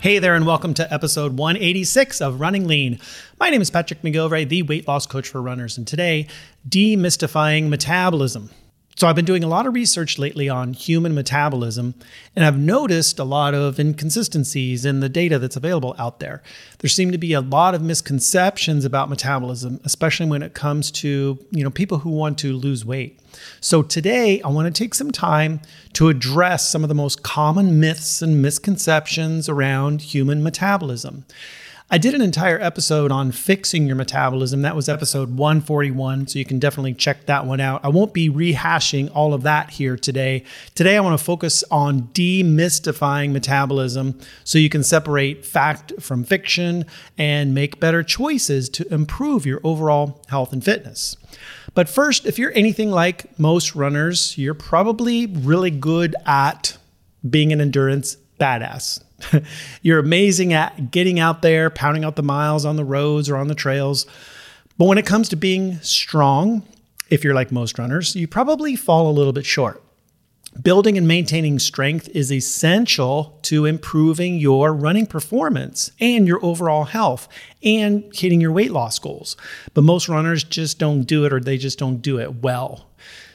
Hey 0.00 0.18
there, 0.18 0.34
and 0.34 0.46
welcome 0.46 0.72
to 0.74 0.90
episode 0.90 1.36
186 1.36 2.22
of 2.22 2.40
Running 2.40 2.66
Lean. 2.66 2.98
My 3.38 3.50
name 3.50 3.60
is 3.60 3.70
Patrick 3.70 4.00
McGilvray, 4.00 4.48
the 4.48 4.62
weight 4.62 4.88
loss 4.88 5.04
coach 5.04 5.28
for 5.28 5.42
runners, 5.42 5.76
and 5.76 5.86
today, 5.86 6.26
demystifying 6.66 7.68
metabolism. 7.68 8.48
So, 9.00 9.08
I've 9.08 9.16
been 9.16 9.24
doing 9.24 9.42
a 9.42 9.48
lot 9.48 9.66
of 9.66 9.72
research 9.72 10.18
lately 10.18 10.50
on 10.50 10.74
human 10.74 11.14
metabolism, 11.14 11.94
and 12.36 12.44
I've 12.44 12.58
noticed 12.58 13.18
a 13.18 13.24
lot 13.24 13.54
of 13.54 13.80
inconsistencies 13.80 14.84
in 14.84 15.00
the 15.00 15.08
data 15.08 15.38
that's 15.38 15.56
available 15.56 15.96
out 15.98 16.20
there. 16.20 16.42
There 16.80 16.88
seem 16.90 17.10
to 17.10 17.16
be 17.16 17.32
a 17.32 17.40
lot 17.40 17.74
of 17.74 17.80
misconceptions 17.80 18.84
about 18.84 19.08
metabolism, 19.08 19.80
especially 19.84 20.26
when 20.26 20.42
it 20.42 20.52
comes 20.52 20.90
to 20.90 21.38
you 21.50 21.64
know 21.64 21.70
people 21.70 22.00
who 22.00 22.10
want 22.10 22.36
to 22.40 22.52
lose 22.52 22.84
weight. 22.84 23.18
So, 23.62 23.82
today 23.82 24.42
I 24.42 24.48
want 24.48 24.66
to 24.66 24.78
take 24.78 24.94
some 24.94 25.12
time 25.12 25.62
to 25.94 26.10
address 26.10 26.68
some 26.68 26.82
of 26.82 26.90
the 26.90 26.94
most 26.94 27.22
common 27.22 27.80
myths 27.80 28.20
and 28.20 28.42
misconceptions 28.42 29.48
around 29.48 30.02
human 30.02 30.42
metabolism. 30.42 31.24
I 31.92 31.98
did 31.98 32.14
an 32.14 32.22
entire 32.22 32.60
episode 32.60 33.10
on 33.10 33.32
fixing 33.32 33.88
your 33.88 33.96
metabolism. 33.96 34.62
That 34.62 34.76
was 34.76 34.88
episode 34.88 35.36
141. 35.36 36.28
So 36.28 36.38
you 36.38 36.44
can 36.44 36.60
definitely 36.60 36.94
check 36.94 37.26
that 37.26 37.46
one 37.46 37.58
out. 37.58 37.84
I 37.84 37.88
won't 37.88 38.14
be 38.14 38.30
rehashing 38.30 39.10
all 39.12 39.34
of 39.34 39.42
that 39.42 39.70
here 39.70 39.96
today. 39.96 40.44
Today, 40.76 40.96
I 40.96 41.00
want 41.00 41.18
to 41.18 41.24
focus 41.24 41.64
on 41.68 42.02
demystifying 42.14 43.32
metabolism 43.32 44.20
so 44.44 44.56
you 44.56 44.68
can 44.68 44.84
separate 44.84 45.44
fact 45.44 45.92
from 45.98 46.22
fiction 46.22 46.84
and 47.18 47.56
make 47.56 47.80
better 47.80 48.04
choices 48.04 48.68
to 48.68 48.94
improve 48.94 49.44
your 49.44 49.60
overall 49.64 50.22
health 50.28 50.52
and 50.52 50.64
fitness. 50.64 51.16
But 51.74 51.88
first, 51.88 52.24
if 52.24 52.38
you're 52.38 52.52
anything 52.54 52.92
like 52.92 53.36
most 53.36 53.74
runners, 53.74 54.38
you're 54.38 54.54
probably 54.54 55.26
really 55.26 55.72
good 55.72 56.14
at 56.24 56.78
being 57.28 57.52
an 57.52 57.60
endurance 57.60 58.16
badass. 58.40 59.02
You're 59.82 59.98
amazing 59.98 60.52
at 60.52 60.90
getting 60.90 61.20
out 61.20 61.42
there, 61.42 61.70
pounding 61.70 62.04
out 62.04 62.16
the 62.16 62.22
miles 62.22 62.64
on 62.64 62.76
the 62.76 62.84
roads 62.84 63.28
or 63.28 63.36
on 63.36 63.48
the 63.48 63.54
trails. 63.54 64.06
But 64.78 64.86
when 64.86 64.98
it 64.98 65.06
comes 65.06 65.28
to 65.28 65.36
being 65.36 65.78
strong, 65.80 66.62
if 67.10 67.22
you're 67.22 67.34
like 67.34 67.52
most 67.52 67.78
runners, 67.78 68.16
you 68.16 68.26
probably 68.26 68.76
fall 68.76 69.10
a 69.10 69.12
little 69.12 69.32
bit 69.32 69.44
short. 69.44 69.82
Building 70.62 70.98
and 70.98 71.06
maintaining 71.06 71.58
strength 71.58 72.08
is 72.08 72.32
essential 72.32 73.38
to 73.42 73.66
improving 73.66 74.38
your 74.38 74.72
running 74.72 75.06
performance 75.06 75.92
and 76.00 76.26
your 76.26 76.44
overall 76.44 76.84
health 76.84 77.28
and 77.62 78.04
hitting 78.12 78.40
your 78.40 78.50
weight 78.50 78.72
loss 78.72 78.98
goals. 78.98 79.36
But 79.74 79.84
most 79.84 80.08
runners 80.08 80.42
just 80.42 80.78
don't 80.78 81.02
do 81.02 81.24
it 81.24 81.32
or 81.32 81.40
they 81.40 81.56
just 81.56 81.78
don't 81.78 82.02
do 82.02 82.18
it 82.18 82.42
well. 82.42 82.86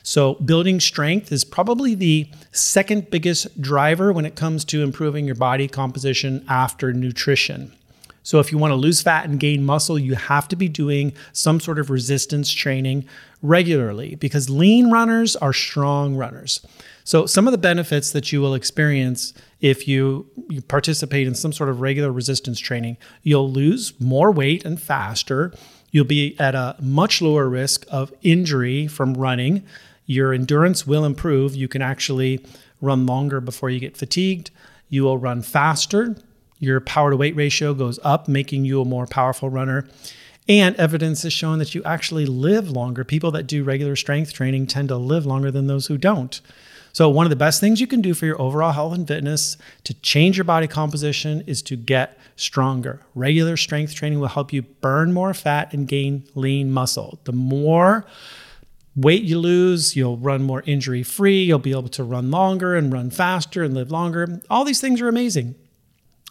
So, 0.05 0.35
building 0.35 0.79
strength 0.79 1.31
is 1.31 1.43
probably 1.43 1.95
the 1.95 2.29
second 2.51 3.09
biggest 3.09 3.59
driver 3.59 4.13
when 4.13 4.23
it 4.23 4.35
comes 4.35 4.63
to 4.65 4.83
improving 4.83 5.25
your 5.25 5.33
body 5.33 5.67
composition 5.67 6.45
after 6.47 6.93
nutrition. 6.93 7.73
So, 8.21 8.39
if 8.39 8.51
you 8.51 8.59
want 8.59 8.69
to 8.69 8.75
lose 8.75 9.01
fat 9.01 9.25
and 9.25 9.39
gain 9.39 9.65
muscle, 9.65 9.97
you 9.97 10.13
have 10.13 10.47
to 10.49 10.55
be 10.55 10.69
doing 10.69 11.13
some 11.33 11.59
sort 11.59 11.79
of 11.79 11.89
resistance 11.89 12.51
training 12.51 13.07
regularly 13.41 14.13
because 14.13 14.47
lean 14.47 14.91
runners 14.91 15.35
are 15.37 15.53
strong 15.53 16.15
runners. 16.15 16.63
So, 17.03 17.25
some 17.25 17.47
of 17.47 17.51
the 17.51 17.57
benefits 17.57 18.11
that 18.11 18.31
you 18.31 18.41
will 18.41 18.53
experience 18.53 19.33
if 19.59 19.87
you, 19.87 20.29
you 20.49 20.61
participate 20.61 21.25
in 21.25 21.33
some 21.33 21.51
sort 21.51 21.69
of 21.69 21.81
regular 21.81 22.11
resistance 22.11 22.59
training, 22.59 22.97
you'll 23.23 23.49
lose 23.49 23.99
more 23.99 24.31
weight 24.31 24.65
and 24.65 24.79
faster. 24.79 25.51
You'll 25.89 26.05
be 26.05 26.35
at 26.39 26.53
a 26.53 26.75
much 26.79 27.23
lower 27.23 27.49
risk 27.49 27.87
of 27.89 28.13
injury 28.21 28.85
from 28.85 29.15
running 29.15 29.63
your 30.05 30.33
endurance 30.33 30.85
will 30.85 31.05
improve. 31.05 31.55
You 31.55 31.67
can 31.67 31.81
actually 31.81 32.45
run 32.81 33.05
longer 33.05 33.41
before 33.41 33.69
you 33.69 33.79
get 33.79 33.97
fatigued. 33.97 34.51
You 34.89 35.03
will 35.03 35.17
run 35.17 35.41
faster. 35.41 36.15
Your 36.59 36.79
power 36.79 37.11
to 37.11 37.17
weight 37.17 37.35
ratio 37.35 37.73
goes 37.73 37.99
up, 38.03 38.27
making 38.27 38.65
you 38.65 38.81
a 38.81 38.85
more 38.85 39.07
powerful 39.07 39.49
runner. 39.49 39.87
And 40.47 40.75
evidence 40.75 41.23
has 41.23 41.33
shown 41.33 41.57
that 41.59 41.73
you 41.73 41.83
actually 41.83 42.25
live 42.25 42.69
longer. 42.69 43.03
People 43.03 43.31
that 43.31 43.47
do 43.47 43.63
regular 43.63 43.95
strength 43.95 44.31
training 44.31 44.67
tend 44.67 44.89
to 44.89 44.97
live 44.97 45.25
longer 45.25 45.49
than 45.49 45.67
those 45.67 45.87
who 45.87 45.97
don't. 45.97 46.39
So, 46.93 47.09
one 47.09 47.25
of 47.25 47.29
the 47.29 47.35
best 47.35 47.59
things 47.59 47.81
you 47.81 47.87
can 47.87 48.01
do 48.01 48.13
for 48.13 48.25
your 48.25 48.41
overall 48.41 48.71
health 48.71 48.93
and 48.93 49.05
fitness 49.05 49.57
to 49.83 49.93
change 49.95 50.37
your 50.37 50.45
body 50.45 50.67
composition 50.67 51.43
is 51.45 51.61
to 51.63 51.75
get 51.75 52.17
stronger. 52.37 53.01
Regular 53.15 53.57
strength 53.57 53.95
training 53.95 54.19
will 54.19 54.29
help 54.29 54.53
you 54.53 54.61
burn 54.61 55.11
more 55.11 55.33
fat 55.33 55.73
and 55.73 55.89
gain 55.89 56.23
lean 56.35 56.71
muscle. 56.71 57.19
The 57.25 57.33
more 57.33 58.05
weight 58.95 59.23
you 59.23 59.39
lose, 59.39 59.95
you'll 59.95 60.17
run 60.17 60.43
more 60.43 60.63
injury 60.65 61.03
free, 61.03 61.43
you'll 61.43 61.59
be 61.59 61.71
able 61.71 61.89
to 61.89 62.03
run 62.03 62.31
longer 62.31 62.75
and 62.75 62.91
run 62.91 63.09
faster 63.09 63.63
and 63.63 63.73
live 63.73 63.91
longer. 63.91 64.41
All 64.49 64.63
these 64.63 64.81
things 64.81 65.01
are 65.01 65.07
amazing. 65.07 65.55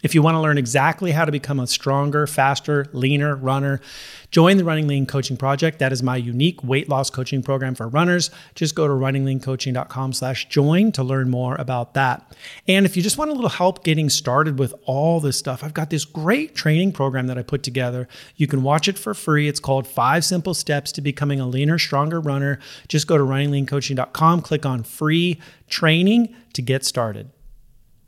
If 0.03 0.13
you 0.13 0.21
want 0.21 0.35
to 0.35 0.39
learn 0.39 0.57
exactly 0.59 1.11
how 1.13 1.25
to 1.25 1.31
become 1.31 1.59
a 1.59 1.65
stronger, 1.65 2.27
faster, 2.27 2.85
leaner 2.91 3.35
runner, 3.35 3.81
join 4.29 4.57
the 4.57 4.63
Running 4.63 4.87
Lean 4.87 5.05
Coaching 5.07 5.35
Project. 5.35 5.79
That 5.79 5.91
is 5.91 6.03
my 6.03 6.17
unique 6.17 6.63
weight 6.63 6.89
loss 6.89 7.09
coaching 7.09 7.41
program 7.41 7.73
for 7.73 7.87
runners. 7.87 8.29
Just 8.53 8.75
go 8.75 8.87
to 8.87 8.93
runningleancoaching.com 8.93 10.13
slash 10.13 10.47
join 10.49 10.91
to 10.91 11.03
learn 11.03 11.29
more 11.29 11.55
about 11.55 11.95
that. 11.95 12.35
And 12.67 12.85
if 12.85 12.95
you 12.95 13.01
just 13.01 13.17
want 13.17 13.31
a 13.31 13.33
little 13.33 13.49
help 13.49 13.83
getting 13.83 14.09
started 14.09 14.59
with 14.59 14.75
all 14.85 15.19
this 15.19 15.39
stuff, 15.39 15.63
I've 15.63 15.73
got 15.73 15.89
this 15.89 16.05
great 16.05 16.53
training 16.53 16.91
program 16.91 17.25
that 17.27 17.37
I 17.37 17.41
put 17.41 17.63
together. 17.63 18.07
You 18.35 18.45
can 18.47 18.61
watch 18.63 18.87
it 18.87 18.99
for 18.99 19.13
free. 19.13 19.47
It's 19.47 19.61
called 19.61 19.87
Five 19.87 20.23
Simple 20.23 20.53
Steps 20.53 20.91
to 20.91 21.01
Becoming 21.01 21.39
a 21.39 21.47
Leaner, 21.47 21.79
Stronger 21.79 22.19
Runner. 22.19 22.59
Just 22.89 23.07
go 23.07 23.17
to 23.17 23.23
runningleancoaching.com, 23.23 24.41
click 24.41 24.65
on 24.67 24.83
free 24.83 25.39
training 25.67 26.35
to 26.53 26.61
get 26.61 26.85
started. 26.85 27.31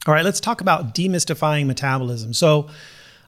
All 0.08 0.14
right, 0.14 0.24
let's 0.24 0.40
talk 0.40 0.62
about 0.62 0.96
demystifying 0.96 1.66
metabolism. 1.66 2.32
So, 2.32 2.70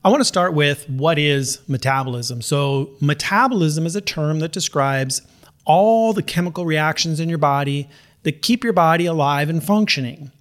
I 0.06 0.08
want 0.08 0.22
to 0.22 0.26
start 0.26 0.54
with 0.54 0.90
what 0.90 1.20
is 1.20 1.60
metabolism. 1.68 2.42
So, 2.42 2.92
metabolism 3.02 3.86
is 3.86 3.98
a 3.98 4.02
term 4.02 4.40
that 4.40 4.54
describes 4.54 5.22
all 5.66 6.14
the 6.14 6.24
chemical 6.24 6.64
reactions 6.64 7.20
in 7.20 7.28
your 7.28 7.38
body 7.38 7.90
that 8.24 8.42
keep 8.42 8.64
your 8.64 8.72
body 8.72 9.06
alive 9.06 9.50
and 9.50 9.62
functioning. 9.62 10.32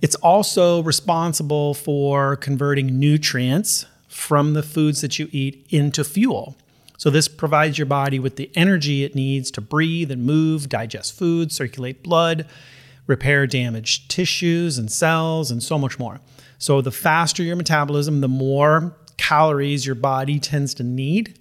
It's 0.00 0.16
also 0.16 0.82
responsible 0.82 1.74
for 1.74 2.34
converting 2.34 2.98
nutrients 2.98 3.86
from 4.08 4.54
the 4.54 4.64
foods 4.64 5.00
that 5.00 5.20
you 5.20 5.28
eat 5.30 5.64
into 5.70 6.02
fuel. 6.02 6.56
So, 6.98 7.08
this 7.08 7.28
provides 7.28 7.78
your 7.78 7.86
body 7.86 8.18
with 8.18 8.34
the 8.34 8.50
energy 8.56 9.04
it 9.04 9.14
needs 9.14 9.48
to 9.52 9.60
breathe 9.60 10.10
and 10.10 10.26
move, 10.26 10.68
digest 10.68 11.16
food, 11.16 11.52
circulate 11.52 12.02
blood, 12.02 12.48
repair 13.06 13.46
damaged 13.46 14.10
tissues 14.10 14.78
and 14.78 14.90
cells, 14.90 15.50
and 15.50 15.62
so 15.62 15.78
much 15.78 15.98
more. 15.98 16.20
So, 16.58 16.80
the 16.80 16.92
faster 16.92 17.42
your 17.42 17.56
metabolism, 17.56 18.20
the 18.20 18.28
more 18.28 18.96
calories 19.16 19.84
your 19.84 19.94
body 19.94 20.38
tends 20.38 20.74
to 20.74 20.82
need. 20.82 21.38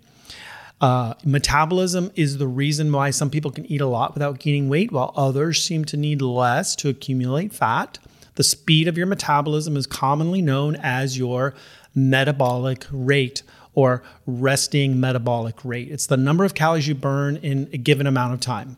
Uh, 0.81 1.13
metabolism 1.23 2.11
is 2.15 2.39
the 2.39 2.47
reason 2.47 2.91
why 2.91 3.11
some 3.11 3.29
people 3.29 3.51
can 3.51 3.65
eat 3.67 3.81
a 3.81 3.85
lot 3.85 4.15
without 4.15 4.39
gaining 4.39 4.67
weight, 4.67 4.91
while 4.91 5.13
others 5.15 5.63
seem 5.63 5.85
to 5.85 5.95
need 5.95 6.21
less 6.21 6.75
to 6.75 6.89
accumulate 6.89 7.53
fat. 7.53 7.99
The 8.35 8.43
speed 8.43 8.87
of 8.87 8.97
your 8.97 9.05
metabolism 9.05 9.77
is 9.77 9.85
commonly 9.85 10.41
known 10.41 10.75
as 10.77 11.17
your 11.17 11.53
metabolic 11.93 12.87
rate 12.91 13.43
or 13.73 14.01
resting 14.25 14.99
metabolic 14.99 15.63
rate. 15.63 15.89
It's 15.91 16.07
the 16.07 16.17
number 16.17 16.43
of 16.43 16.55
calories 16.55 16.87
you 16.87 16.95
burn 16.95 17.37
in 17.37 17.69
a 17.71 17.77
given 17.77 18.07
amount 18.07 18.33
of 18.33 18.39
time. 18.39 18.77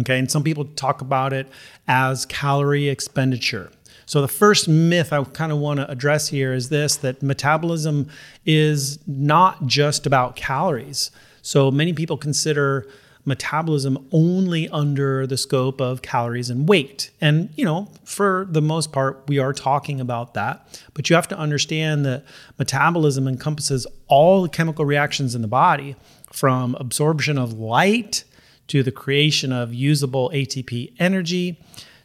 Okay, 0.00 0.18
and 0.18 0.30
some 0.30 0.44
people 0.44 0.64
talk 0.64 1.00
about 1.00 1.32
it 1.32 1.48
as 1.86 2.26
calorie 2.26 2.88
expenditure. 2.88 3.70
So, 4.06 4.22
the 4.22 4.28
first 4.28 4.68
myth 4.68 5.12
I 5.12 5.22
kind 5.24 5.52
of 5.52 5.58
want 5.58 5.80
to 5.80 5.90
address 5.90 6.28
here 6.28 6.54
is 6.54 6.70
this 6.70 6.96
that 6.96 7.22
metabolism 7.22 8.08
is 8.46 8.98
not 9.06 9.66
just 9.66 10.06
about 10.06 10.34
calories. 10.34 11.10
So, 11.42 11.70
many 11.70 11.92
people 11.92 12.16
consider 12.16 12.86
metabolism 13.28 14.08
only 14.10 14.68
under 14.70 15.26
the 15.26 15.36
scope 15.36 15.80
of 15.80 16.00
calories 16.00 16.48
and 16.48 16.66
weight. 16.68 17.10
And, 17.20 17.50
you 17.56 17.64
know, 17.64 17.88
for 18.04 18.46
the 18.50 18.62
most 18.62 18.90
part, 18.90 19.22
we 19.28 19.38
are 19.38 19.52
talking 19.52 20.00
about 20.00 20.32
that. 20.34 20.80
But 20.94 21.10
you 21.10 21.16
have 21.16 21.28
to 21.28 21.38
understand 21.38 22.06
that 22.06 22.24
metabolism 22.58 23.28
encompasses 23.28 23.86
all 24.06 24.42
the 24.42 24.48
chemical 24.48 24.86
reactions 24.86 25.34
in 25.34 25.42
the 25.42 25.48
body 25.48 25.94
from 26.32 26.74
absorption 26.76 27.36
of 27.36 27.52
light 27.52 28.24
to 28.68 28.82
the 28.82 28.92
creation 28.92 29.52
of 29.52 29.74
usable 29.74 30.30
ATP 30.30 30.92
energy 30.98 31.60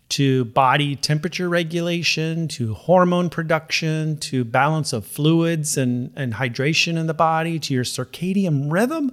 to 0.10 0.46
body 0.46 0.96
temperature 0.96 1.50
regulation, 1.50 2.48
to 2.48 2.76
hormone 2.76 3.32
production, 3.32 4.18
to 4.18 4.44
balance 4.44 4.94
of 4.94 5.06
fluids 5.08 5.76
and, 5.76 6.12
and 6.16 6.36
hydration 6.36 6.98
in 7.00 7.08
the 7.08 7.14
body, 7.16 7.58
to 7.58 7.74
your 7.74 7.84
circadian 7.84 8.72
rhythm, 8.72 9.12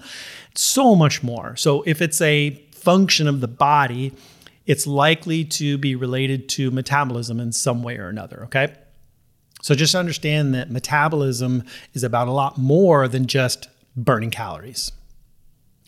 so 0.55 0.94
much 0.94 1.23
more. 1.23 1.56
So, 1.56 1.82
if 1.87 2.02
it's 2.02 2.20
a 2.20 2.50
function 2.73 3.26
of 3.29 3.41
the 3.41 3.49
body, 3.49 4.12
it's 4.67 4.87
likely 4.87 5.44
to 5.44 5.79
be 5.79 5.94
related 5.94 6.50
to 6.50 6.70
metabolism 6.70 7.41
in 7.41 7.53
some 7.53 7.82
way 7.82 7.96
or 7.96 8.08
another, 8.08 8.44
okay? 8.44 8.75
So, 9.62 9.75
just 9.75 9.94
understand 9.94 10.55
that 10.55 10.70
metabolism 10.70 11.64
is 11.94 12.05
about 12.05 12.29
a 12.29 12.32
lot 12.32 12.58
more 12.58 13.08
than 13.08 13.26
just 13.26 13.69
burning 13.96 14.31
calories. 14.31 14.93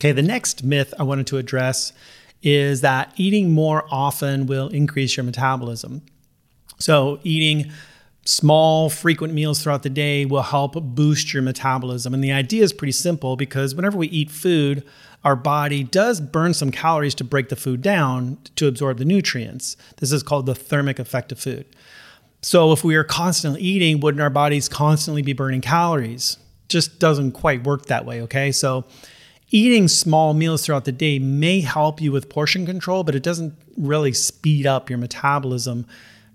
Okay, 0.03 0.11
the 0.11 0.21
next 0.21 0.65
myth 0.65 0.93
I 0.99 1.05
wanted 1.05 1.29
to 1.29 1.39
address 1.39 1.93
is 2.43 2.81
that 2.81 3.13
eating 3.15 3.53
more 3.53 3.85
often 3.89 4.47
will 4.47 4.67
increase 4.67 5.17
your 5.17 5.23
metabolism. 5.23 6.03
So, 6.81 7.21
eating 7.23 7.71
small, 8.25 8.91
frequent 8.91 9.33
meals 9.33 9.63
throughout 9.63 9.85
the 9.85 9.91
day 9.91 10.25
will 10.25 10.43
help 10.43 10.75
boost 10.75 11.33
your 11.33 11.45
metabolism. 11.45 12.15
And 12.15 12.25
the 12.25 12.33
idea 12.33 12.65
is 12.65 12.73
pretty 12.73 12.91
simple 12.91 13.37
because 13.37 13.77
whenever 13.77 13.97
we 13.97 14.09
eat 14.09 14.33
food, 14.33 14.83
our 15.23 15.37
body 15.37 15.85
does 15.85 16.21
burn 16.21 16.53
some 16.53 16.73
calories 16.73 17.15
to 17.15 17.23
break 17.23 17.49
the 17.49 17.55
food 17.55 17.81
down 17.81 18.39
to 18.57 18.67
absorb 18.67 18.99
the 18.99 19.05
nutrients. 19.05 19.77
This 19.99 20.11
is 20.11 20.25
called 20.25 20.47
the 20.47 20.55
thermic 20.57 20.99
effect 20.99 21.31
of 21.31 21.39
food. 21.39 21.65
So, 22.41 22.73
if 22.73 22.83
we 22.83 22.97
are 22.97 23.05
constantly 23.05 23.61
eating, 23.61 24.01
wouldn't 24.01 24.21
our 24.21 24.31
bodies 24.31 24.69
constantly 24.69 25.23
be 25.23 25.33
burning 25.33 25.61
calories? 25.61 26.39
Just 26.69 26.99
doesn't 26.99 27.33
quite 27.33 27.63
work 27.63 27.87
that 27.87 28.05
way, 28.05 28.21
okay? 28.23 28.51
So, 28.51 28.85
eating 29.53 29.87
small 29.87 30.33
meals 30.35 30.65
throughout 30.65 30.87
the 30.87 30.93
day 30.93 31.19
may 31.19 31.61
help 31.61 32.01
you 32.01 32.11
with 32.11 32.29
portion 32.29 32.67
control, 32.67 33.05
but 33.05 33.15
it 33.15 33.23
doesn't 33.23 33.55
really 33.77 34.13
speed 34.13 34.67
up 34.67 34.91
your 34.91 34.99
metabolism. 34.99 35.87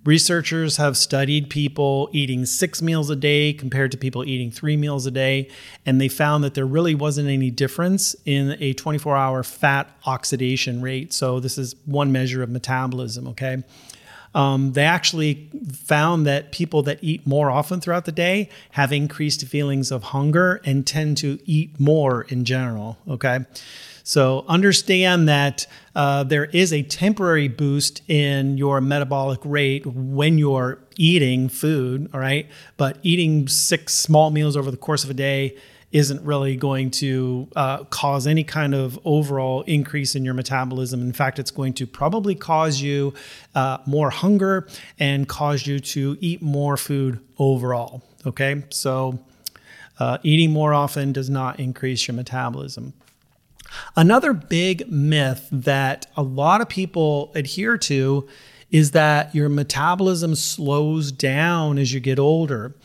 Researchers 0.05 0.77
have 0.77 0.95
studied 0.95 1.49
people 1.49 2.09
eating 2.13 2.45
six 2.45 2.81
meals 2.81 3.09
a 3.09 3.15
day 3.15 3.51
compared 3.51 3.91
to 3.91 3.97
people 3.97 4.23
eating 4.23 4.51
three 4.51 4.77
meals 4.77 5.05
a 5.05 5.11
day, 5.11 5.49
and 5.85 5.99
they 5.99 6.07
found 6.07 6.43
that 6.45 6.53
there 6.53 6.65
really 6.65 6.95
wasn't 6.95 7.27
any 7.27 7.51
difference 7.51 8.15
in 8.23 8.55
a 8.61 8.71
24 8.73 9.17
hour 9.17 9.43
fat 9.43 9.91
oxidation 10.05 10.81
rate. 10.81 11.11
So, 11.11 11.41
this 11.41 11.57
is 11.57 11.75
one 11.83 12.13
measure 12.13 12.41
of 12.41 12.49
metabolism, 12.49 13.27
okay? 13.29 13.63
Um, 14.35 14.73
they 14.73 14.83
actually 14.83 15.49
found 15.73 16.25
that 16.27 16.51
people 16.51 16.83
that 16.83 16.99
eat 17.01 17.25
more 17.25 17.49
often 17.49 17.81
throughout 17.81 18.05
the 18.05 18.11
day 18.11 18.49
have 18.71 18.91
increased 18.91 19.45
feelings 19.47 19.91
of 19.91 20.03
hunger 20.03 20.61
and 20.63 20.85
tend 20.85 21.17
to 21.17 21.39
eat 21.45 21.79
more 21.79 22.23
in 22.23 22.45
general. 22.45 22.97
Okay. 23.09 23.39
So 24.03 24.45
understand 24.47 25.27
that 25.27 25.67
uh, 25.93 26.23
there 26.23 26.45
is 26.45 26.71
a 26.71 26.81
temporary 26.81 27.49
boost 27.49 28.01
in 28.09 28.57
your 28.57 28.79
metabolic 28.79 29.41
rate 29.43 29.85
when 29.85 30.37
you're 30.37 30.79
eating 30.95 31.49
food, 31.49 32.09
all 32.13 32.19
right? 32.21 32.47
But 32.77 32.99
eating 33.03 33.49
six 33.49 33.93
small 33.93 34.29
meals 34.29 34.55
over 34.55 34.71
the 34.71 34.77
course 34.77 35.03
of 35.03 35.09
a 35.09 35.13
day 35.13 35.57
isn't 35.91 36.21
really 36.23 36.55
going 36.57 36.91
to 36.91 37.47
uh, 37.55 37.83
cause 37.85 38.27
any 38.27 38.43
kind 38.43 38.75
of 38.75 38.99
overall 39.05 39.61
increase 39.63 40.15
in 40.15 40.25
your 40.25 40.33
metabolism. 40.33 41.01
In 41.01 41.13
fact, 41.13 41.39
it's 41.39 41.51
going 41.51 41.73
to 41.73 41.87
probably 41.87 42.35
cause 42.35 42.81
you 42.81 43.13
uh, 43.55 43.77
more 43.85 44.09
hunger 44.09 44.67
and 44.99 45.27
cause 45.29 45.65
you 45.65 45.79
to 45.79 46.17
eat 46.19 46.41
more 46.41 46.75
food 46.75 47.19
overall. 47.39 48.03
Okay, 48.25 48.63
so 48.69 49.19
uh, 49.99 50.17
eating 50.23 50.51
more 50.51 50.73
often 50.73 51.13
does 51.13 51.29
not 51.29 51.59
increase 51.59 52.07
your 52.07 52.15
metabolism. 52.15 52.93
Another 53.95 54.33
big 54.33 54.91
myth 54.91 55.47
that 55.51 56.07
a 56.15 56.23
lot 56.23 56.61
of 56.61 56.69
people 56.69 57.31
adhere 57.35 57.77
to 57.77 58.27
is 58.69 58.91
that 58.91 59.33
your 59.33 59.49
metabolism 59.49 60.35
slows 60.35 61.11
down 61.11 61.77
as 61.77 61.93
you 61.93 61.99
get 61.99 62.19
older. 62.19 62.75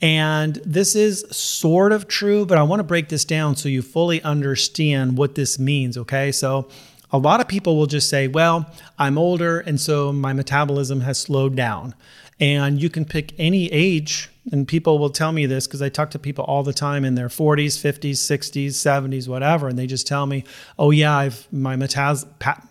And 0.00 0.56
this 0.64 0.94
is 0.94 1.24
sort 1.30 1.92
of 1.92 2.06
true, 2.06 2.46
but 2.46 2.56
I 2.56 2.62
want 2.62 2.80
to 2.80 2.84
break 2.84 3.08
this 3.08 3.24
down 3.24 3.56
so 3.56 3.68
you 3.68 3.82
fully 3.82 4.22
understand 4.22 5.18
what 5.18 5.34
this 5.34 5.58
means. 5.58 5.98
Okay. 5.98 6.30
So, 6.32 6.68
a 7.10 7.18
lot 7.18 7.40
of 7.40 7.48
people 7.48 7.76
will 7.76 7.86
just 7.86 8.10
say, 8.10 8.28
well, 8.28 8.70
I'm 8.98 9.16
older, 9.16 9.60
and 9.60 9.80
so 9.80 10.12
my 10.12 10.34
metabolism 10.34 11.00
has 11.00 11.18
slowed 11.18 11.56
down. 11.56 11.94
And 12.38 12.80
you 12.80 12.90
can 12.90 13.04
pick 13.04 13.32
any 13.38 13.72
age, 13.72 14.28
and 14.52 14.68
people 14.68 14.98
will 14.98 15.10
tell 15.10 15.32
me 15.32 15.46
this 15.46 15.66
because 15.66 15.80
I 15.80 15.88
talk 15.88 16.10
to 16.10 16.18
people 16.18 16.44
all 16.44 16.62
the 16.62 16.72
time 16.74 17.04
in 17.04 17.14
their 17.14 17.28
40s, 17.28 17.78
50s, 17.78 18.18
60s, 18.18 18.74
70s, 18.74 19.26
whatever, 19.26 19.68
and 19.68 19.78
they 19.78 19.86
just 19.86 20.06
tell 20.06 20.26
me, 20.26 20.44
"Oh 20.78 20.90
yeah, 20.90 21.16
I've 21.16 21.48
my 21.50 21.76
metas- 21.76 22.26
pa- 22.38 22.62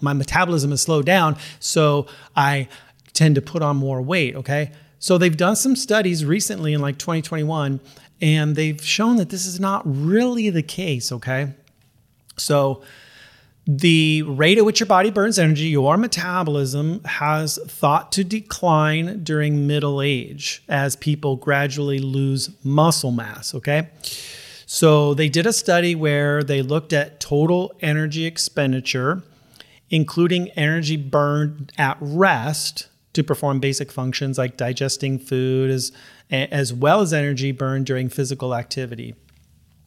my 0.00 0.12
metabolism 0.12 0.70
has 0.70 0.80
slowed 0.80 1.04
down, 1.04 1.36
so 1.58 2.06
I 2.36 2.68
tend 3.12 3.34
to 3.34 3.42
put 3.42 3.60
on 3.60 3.76
more 3.76 4.00
weight." 4.00 4.36
Okay, 4.36 4.70
so 5.00 5.16
they've 5.16 5.36
done 5.36 5.56
some 5.56 5.74
studies 5.74 6.26
recently 6.26 6.74
in 6.74 6.80
like 6.82 6.98
2021, 6.98 7.80
and 8.20 8.54
they've 8.54 8.80
shown 8.84 9.16
that 9.16 9.30
this 9.30 9.46
is 9.46 9.58
not 9.58 9.82
really 9.84 10.50
the 10.50 10.62
case, 10.62 11.10
okay? 11.10 11.54
So 12.36 12.82
the 13.66 14.22
rate 14.22 14.58
at 14.58 14.66
which 14.66 14.78
your 14.78 14.86
body 14.86 15.10
burns 15.10 15.38
energy, 15.38 15.68
your 15.68 15.96
metabolism, 15.96 17.02
has 17.04 17.58
thought 17.66 18.12
to 18.12 18.24
decline 18.24 19.24
during 19.24 19.66
middle 19.66 20.02
age 20.02 20.62
as 20.68 20.96
people 20.96 21.36
gradually 21.36 21.98
lose 21.98 22.50
muscle 22.62 23.10
mass, 23.10 23.54
okay? 23.54 23.88
So 24.66 25.14
they 25.14 25.30
did 25.30 25.46
a 25.46 25.52
study 25.54 25.94
where 25.94 26.44
they 26.44 26.60
looked 26.60 26.92
at 26.92 27.20
total 27.20 27.74
energy 27.80 28.26
expenditure, 28.26 29.22
including 29.88 30.50
energy 30.50 30.98
burned 30.98 31.72
at 31.78 31.96
rest 32.02 32.89
to 33.12 33.24
perform 33.24 33.58
basic 33.58 33.90
functions 33.90 34.38
like 34.38 34.56
digesting 34.56 35.18
food 35.18 35.70
as, 35.70 35.92
as 36.30 36.72
well 36.72 37.00
as 37.00 37.12
energy 37.12 37.52
burned 37.52 37.86
during 37.86 38.08
physical 38.08 38.54
activity. 38.54 39.14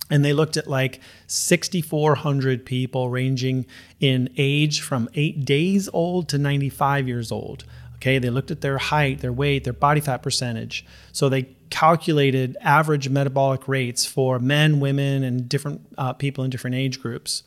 And 0.09 0.23
they 0.23 0.33
looked 0.33 0.57
at 0.57 0.67
like 0.67 0.99
6,400 1.27 2.65
people 2.65 3.09
ranging 3.09 3.65
in 3.99 4.29
age 4.37 4.81
from 4.81 5.09
eight 5.15 5.45
days 5.45 5.89
old 5.93 6.27
to 6.29 6.37
95 6.37 7.07
years 7.07 7.31
old. 7.31 7.63
Okay, 7.95 8.19
they 8.19 8.29
looked 8.29 8.51
at 8.51 8.59
their 8.59 8.77
height, 8.77 9.21
their 9.21 9.31
weight, 9.31 9.63
their 9.63 9.71
body 9.71 10.01
fat 10.01 10.21
percentage. 10.21 10.85
So 11.13 11.29
they 11.29 11.43
calculated 11.69 12.57
average 12.59 13.07
metabolic 13.07 13.67
rates 13.67 14.05
for 14.05 14.39
men, 14.39 14.81
women, 14.81 15.23
and 15.23 15.47
different 15.47 15.81
uh, 15.97 16.11
people 16.11 16.43
in 16.43 16.49
different 16.49 16.75
age 16.75 17.01
groups. 17.01 17.43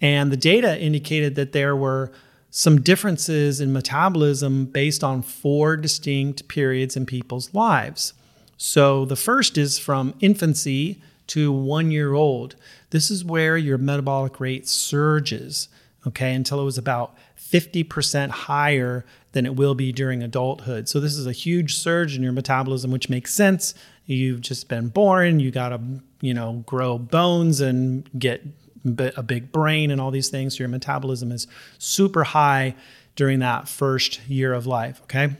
And 0.00 0.30
the 0.30 0.36
data 0.36 0.80
indicated 0.80 1.34
that 1.34 1.52
there 1.52 1.74
were 1.74 2.12
some 2.50 2.80
differences 2.80 3.60
in 3.60 3.72
metabolism 3.72 4.66
based 4.66 5.04
on 5.04 5.22
four 5.22 5.76
distinct 5.76 6.48
periods 6.48 6.96
in 6.96 7.06
people's 7.06 7.54
lives. 7.54 8.12
So 8.56 9.04
the 9.04 9.16
first 9.16 9.56
is 9.56 9.78
from 9.78 10.14
infancy 10.20 11.00
to 11.28 11.52
one 11.52 11.90
year 11.90 12.12
old. 12.12 12.56
This 12.90 13.10
is 13.10 13.24
where 13.24 13.56
your 13.56 13.78
metabolic 13.78 14.40
rate 14.40 14.68
surges, 14.68 15.68
okay, 16.06 16.34
until 16.34 16.60
it 16.60 16.64
was 16.64 16.76
about 16.76 17.16
50% 17.38 18.30
higher 18.30 19.04
than 19.32 19.46
it 19.46 19.54
will 19.54 19.74
be 19.74 19.92
during 19.92 20.22
adulthood. 20.22 20.88
So 20.88 20.98
this 20.98 21.16
is 21.16 21.26
a 21.26 21.32
huge 21.32 21.76
surge 21.76 22.16
in 22.16 22.22
your 22.22 22.32
metabolism, 22.32 22.90
which 22.90 23.08
makes 23.08 23.32
sense. 23.32 23.74
You've 24.06 24.40
just 24.40 24.68
been 24.68 24.88
born, 24.88 25.38
you 25.38 25.52
got 25.52 25.68
to, 25.68 25.80
you 26.20 26.34
know, 26.34 26.64
grow 26.66 26.98
bones 26.98 27.60
and 27.60 28.08
get 28.18 28.42
a 28.84 29.22
big 29.22 29.52
brain 29.52 29.90
and 29.90 30.00
all 30.00 30.10
these 30.10 30.28
things. 30.28 30.56
So 30.56 30.62
your 30.62 30.68
metabolism 30.68 31.32
is 31.32 31.46
super 31.78 32.24
high 32.24 32.74
during 33.16 33.40
that 33.40 33.68
first 33.68 34.20
year 34.28 34.52
of 34.52 34.66
life. 34.66 35.00
Okay. 35.02 35.36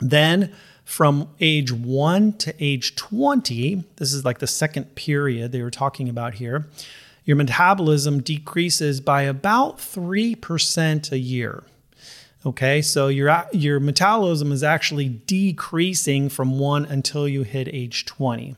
Then 0.00 0.52
from 0.84 1.28
age 1.38 1.70
one 1.70 2.32
to 2.38 2.54
age 2.58 2.96
20, 2.96 3.84
this 3.96 4.12
is 4.12 4.24
like 4.24 4.38
the 4.38 4.46
second 4.46 4.94
period 4.94 5.52
they 5.52 5.62
were 5.62 5.70
talking 5.70 6.08
about 6.08 6.34
here, 6.34 6.66
your 7.24 7.36
metabolism 7.36 8.22
decreases 8.22 9.02
by 9.02 9.22
about 9.22 9.76
3% 9.76 11.12
a 11.12 11.18
year. 11.18 11.62
Okay, 12.46 12.80
so 12.80 13.08
your, 13.08 13.46
your 13.52 13.80
metabolism 13.80 14.50
is 14.50 14.62
actually 14.62 15.08
decreasing 15.08 16.30
from 16.30 16.58
one 16.58 16.86
until 16.86 17.28
you 17.28 17.42
hit 17.42 17.68
age 17.68 18.06
20. 18.06 18.56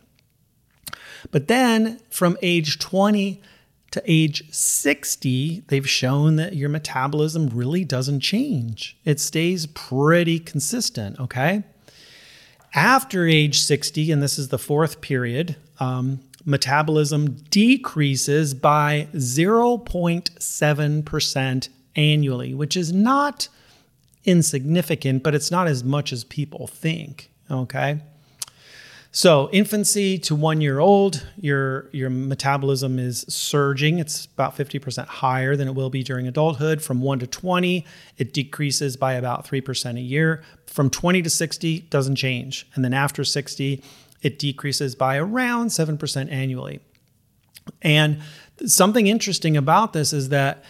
But 1.33 1.49
then 1.49 1.99
from 2.11 2.39
age 2.43 2.79
20 2.79 3.43
to 3.91 4.03
age 4.07 4.45
60, 4.53 5.65
they've 5.69 5.89
shown 5.89 6.37
that 6.37 6.55
your 6.55 6.69
metabolism 6.69 7.49
really 7.49 7.85
doesn't 7.85 8.21
change. 8.21 8.97
It 9.05 9.19
stays 9.19 9.67
pretty 9.67 10.39
consistent, 10.39 11.19
okay? 11.19 11.65
After 12.75 13.27
age 13.27 13.59
60, 13.61 14.13
and 14.13 14.23
this 14.23 14.39
is 14.39 14.49
the 14.49 14.59
fourth 14.59 15.01
period, 15.01 15.57
um, 15.81 16.21
metabolism 16.45 17.39
decreases 17.51 18.55
by 18.55 19.09
0.7% 19.15 21.69
annually, 21.97 22.55
which 22.55 22.77
is 22.77 22.93
not 22.93 23.49
insignificant, 24.25 25.25
but 25.25 25.35
it's 25.35 25.51
not 25.51 25.67
as 25.67 25.83
much 25.83 26.13
as 26.13 26.23
people 26.25 26.67
think, 26.69 27.31
okay? 27.51 27.99
So, 29.13 29.51
infancy 29.51 30.19
to 30.21 30.37
one 30.37 30.61
year 30.61 30.79
old, 30.79 31.27
your, 31.37 31.89
your 31.91 32.11
metabolism 32.11 33.01
is 33.01 33.25
surging. 33.29 33.99
It's 33.99 34.27
about 34.27 34.57
50% 34.57 35.07
higher 35.07 35.57
than 35.57 35.67
it 35.67 35.75
will 35.75 35.91
be 35.91 36.05
during 36.05 36.29
adulthood. 36.29 36.81
From 36.81 37.01
1 37.01 37.19
to 37.19 37.27
20, 37.27 37.85
it 38.19 38.33
decreases 38.33 38.97
by 38.97 39.15
about 39.15 39.45
3% 39.45 39.97
a 39.97 40.01
year. 40.01 40.45
From 40.67 40.91
20 40.91 41.23
to 41.23 41.31
60, 41.31 41.81
doesn't 41.91 42.15
change. 42.15 42.69
And 42.77 42.85
then 42.85 42.95
after 42.95 43.25
60, 43.25 43.83
it 44.23 44.39
decreases 44.39 44.95
by 44.95 45.17
around 45.17 45.69
7% 45.69 46.31
annually. 46.31 46.79
And 47.83 48.21
something 48.65 49.09
interesting 49.09 49.57
about 49.57 49.93
this 49.93 50.13
is 50.13 50.29
that 50.29 50.63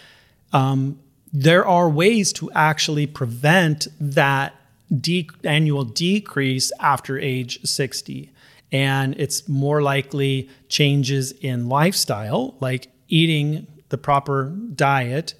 um, 0.51 0.99
there 1.31 1.63
are 1.63 1.87
ways 1.89 2.33
to 2.33 2.51
actually 2.53 3.05
prevent 3.05 3.87
that 3.99 4.55
de- 4.99 5.29
annual 5.43 5.83
decrease 5.83 6.71
after 6.79 7.17
age 7.17 7.63
60. 7.65 8.31
And 8.71 9.19
it's 9.19 9.47
more 9.47 9.81
likely 9.81 10.49
changes 10.69 11.31
in 11.33 11.67
lifestyle, 11.67 12.55
like 12.59 12.87
eating 13.07 13.67
the 13.89 13.97
proper 13.97 14.45
diet, 14.75 15.33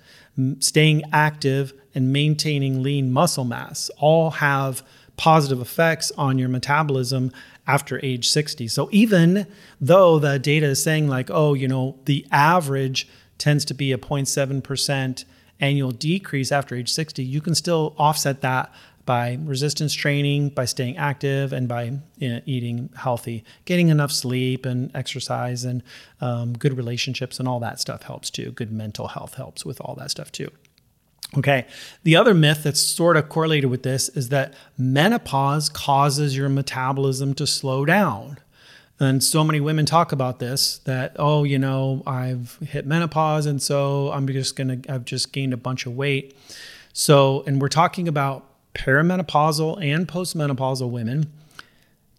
staying 0.59 1.03
active, 1.13 1.73
and 1.93 2.13
maintaining 2.13 2.83
lean 2.83 3.11
muscle 3.11 3.45
mass, 3.45 3.89
all 3.97 4.31
have 4.31 4.83
positive 5.17 5.59
effects 5.59 6.11
on 6.17 6.37
your 6.37 6.49
metabolism 6.49 7.31
after 7.67 7.99
age 8.03 8.29
60. 8.29 8.67
So 8.67 8.89
even 8.91 9.45
though 9.79 10.19
the 10.19 10.39
data 10.39 10.67
is 10.67 10.81
saying, 10.81 11.07
like, 11.07 11.29
oh, 11.29 11.53
you 11.53 11.67
know, 11.67 11.97
the 12.05 12.25
average 12.31 13.07
tends 13.37 13.65
to 13.65 13.73
be 13.73 13.91
a 13.91 13.97
0.7% 13.97 15.25
annual 15.59 15.91
decrease 15.91 16.51
after 16.51 16.75
age 16.75 16.91
60, 16.91 17.23
you 17.23 17.39
can 17.39 17.55
still 17.55 17.93
offset 17.97 18.41
that 18.41 18.73
by 19.11 19.37
resistance 19.43 19.93
training, 19.93 20.47
by 20.47 20.63
staying 20.63 20.95
active, 20.95 21.51
and 21.51 21.67
by 21.67 21.91
you 22.17 22.29
know, 22.29 22.39
eating 22.45 22.89
healthy. 22.95 23.43
Getting 23.65 23.89
enough 23.89 24.09
sleep 24.09 24.65
and 24.65 24.89
exercise 24.95 25.65
and 25.65 25.83
um, 26.21 26.53
good 26.53 26.77
relationships 26.77 27.37
and 27.37 27.45
all 27.45 27.59
that 27.59 27.77
stuff 27.77 28.03
helps 28.03 28.29
too. 28.29 28.53
Good 28.53 28.71
mental 28.71 29.09
health 29.09 29.33
helps 29.33 29.65
with 29.65 29.81
all 29.81 29.95
that 29.95 30.11
stuff 30.11 30.31
too. 30.31 30.49
Okay, 31.37 31.65
the 32.03 32.15
other 32.15 32.33
myth 32.33 32.63
that's 32.63 32.79
sort 32.79 33.17
of 33.17 33.27
correlated 33.27 33.69
with 33.69 33.83
this 33.83 34.07
is 34.07 34.29
that 34.29 34.53
menopause 34.77 35.67
causes 35.67 36.37
your 36.37 36.47
metabolism 36.47 37.33
to 37.33 37.45
slow 37.45 37.83
down. 37.83 38.37
And 38.97 39.21
so 39.21 39.43
many 39.43 39.59
women 39.59 39.85
talk 39.85 40.13
about 40.13 40.39
this 40.39 40.77
that, 40.85 41.17
oh, 41.19 41.43
you 41.43 41.59
know, 41.59 42.01
I've 42.07 42.57
hit 42.65 42.85
menopause 42.85 43.45
and 43.45 43.61
so 43.61 44.09
I'm 44.13 44.25
just 44.25 44.55
gonna, 44.55 44.79
I've 44.87 45.03
just 45.03 45.33
gained 45.33 45.51
a 45.51 45.57
bunch 45.57 45.85
of 45.85 45.97
weight. 45.97 46.37
So, 46.93 47.43
and 47.45 47.61
we're 47.61 47.67
talking 47.67 48.07
about 48.07 48.47
perimenopausal 48.73 49.83
and 49.83 50.07
postmenopausal 50.07 50.89
women, 50.89 51.31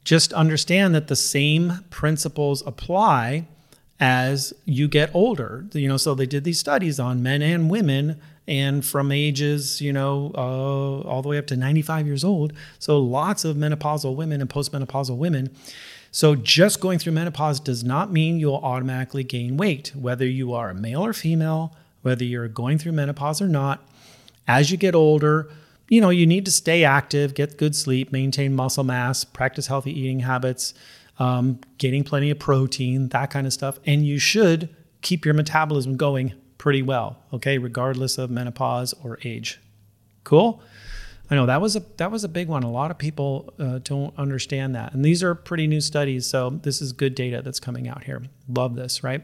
just 0.05 0.33
understand 0.33 0.95
that 0.95 1.09
the 1.09 1.17
same 1.17 1.85
principles 1.91 2.63
apply 2.67 3.47
as 4.01 4.53
you 4.65 4.89
get 4.89 5.15
older. 5.15 5.65
You 5.73 5.89
know, 5.89 5.97
so 5.97 6.15
they 6.15 6.27
did 6.27 6.45
these 6.45 6.59
studies 6.59 6.99
on 6.99 7.23
men 7.23 7.41
and 7.43 7.71
women 7.71 8.21
and 8.49 8.85
from 8.85 9.13
ages, 9.13 9.81
you 9.81 9.93
know, 9.93 10.33
uh, 10.35 11.09
all 11.09 11.23
the 11.23 11.29
way 11.29 11.39
up 11.39 11.47
to 11.47 11.57
95 11.57 12.07
years 12.07 12.25
old. 12.25 12.53
So 12.79 12.99
lots 12.99 13.45
of 13.45 13.57
menopausal 13.57 14.17
women 14.17 14.41
and 14.41 14.51
postmenopausal 14.51 15.17
women. 15.17 15.51
So 16.11 16.35
just 16.35 16.81
going 16.81 16.99
through 16.99 17.13
menopause 17.13 17.61
does 17.61 17.85
not 17.85 18.13
mean 18.13 18.39
you'll 18.39 18.57
automatically 18.57 19.25
gain 19.25 19.57
weight, 19.57 19.93
whether 19.95 20.27
you 20.27 20.53
are 20.53 20.71
a 20.71 20.75
male 20.75 21.05
or 21.05 21.13
female, 21.13 21.75
whether 22.03 22.25
you're 22.25 22.49
going 22.49 22.79
through 22.79 22.93
menopause 22.93 23.41
or 23.41 23.49
not. 23.49 23.83
As 24.47 24.71
you 24.71 24.77
get 24.77 24.95
older, 24.95 25.49
you 25.93 26.01
know, 26.01 26.09
you 26.09 26.25
need 26.25 26.47
to 26.47 26.51
stay 26.51 26.85
active, 26.85 27.35
get 27.35 27.59
good 27.59 27.77
sleep, 27.77 28.13
maintain 28.13 28.55
muscle 28.55 28.83
mass, 28.83 29.25
practice 29.25 29.67
healthy 29.67 29.93
eating 29.93 30.21
habits, 30.21 30.73
um, 31.19 31.61
getting 31.77 32.03
plenty 32.03 32.31
of 32.31 32.39
protein, 32.39 33.11
that 33.11 33.29
kind 33.29 33.47
of 33.47 33.53
stuff. 33.53 33.79
And 33.85 34.07
you 34.07 34.19
should 34.19 34.75
keep 35.03 35.27
your 35.27 35.35
metabolism 35.35 35.99
going 35.99 36.33
pretty 36.57 36.81
well, 36.81 37.19
okay, 37.35 37.59
regardless 37.59 38.17
of 38.17 38.31
menopause 38.31 38.95
or 39.05 39.19
age. 39.23 39.61
Cool. 40.25 40.63
I 41.31 41.35
know 41.35 41.45
that 41.45 41.61
was 41.61 41.77
a 41.77 41.81
that 41.99 42.11
was 42.11 42.25
a 42.25 42.29
big 42.29 42.49
one. 42.49 42.63
A 42.63 42.71
lot 42.71 42.91
of 42.91 42.97
people 42.97 43.53
uh, 43.59 43.81
don't 43.85 44.19
understand 44.19 44.75
that, 44.75 44.95
and 44.95 45.05
these 45.05 45.23
are 45.23 45.35
pretty 45.35 45.67
new 45.67 45.83
studies. 45.83 46.27
So 46.27 46.49
this 46.49 46.81
is 46.81 46.95
good 46.95 47.15
data 47.15 47.43
that's 47.45 47.61
coming 47.61 47.87
out 47.87 48.05
here. 48.05 48.23
Love 48.49 48.77
this, 48.77 49.05
right? 49.05 49.23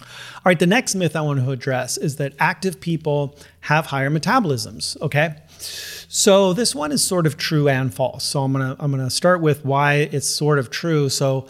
All 0.00 0.42
right, 0.44 0.58
the 0.58 0.66
next 0.66 0.94
myth 0.94 1.16
I 1.16 1.22
want 1.22 1.40
to 1.40 1.50
address 1.50 1.96
is 1.96 2.16
that 2.16 2.34
active 2.38 2.78
people 2.78 3.38
have 3.60 3.86
higher 3.86 4.10
metabolisms. 4.10 5.00
Okay, 5.00 5.34
so 5.58 6.52
this 6.52 6.74
one 6.74 6.92
is 6.92 7.02
sort 7.02 7.26
of 7.26 7.36
true 7.36 7.68
and 7.68 7.92
false. 7.92 8.24
So 8.24 8.42
I'm 8.42 8.52
gonna 8.52 8.76
I'm 8.78 8.90
gonna 8.90 9.10
start 9.10 9.40
with 9.40 9.64
why 9.64 9.94
it's 9.94 10.28
sort 10.28 10.58
of 10.58 10.70
true. 10.70 11.08
So 11.08 11.48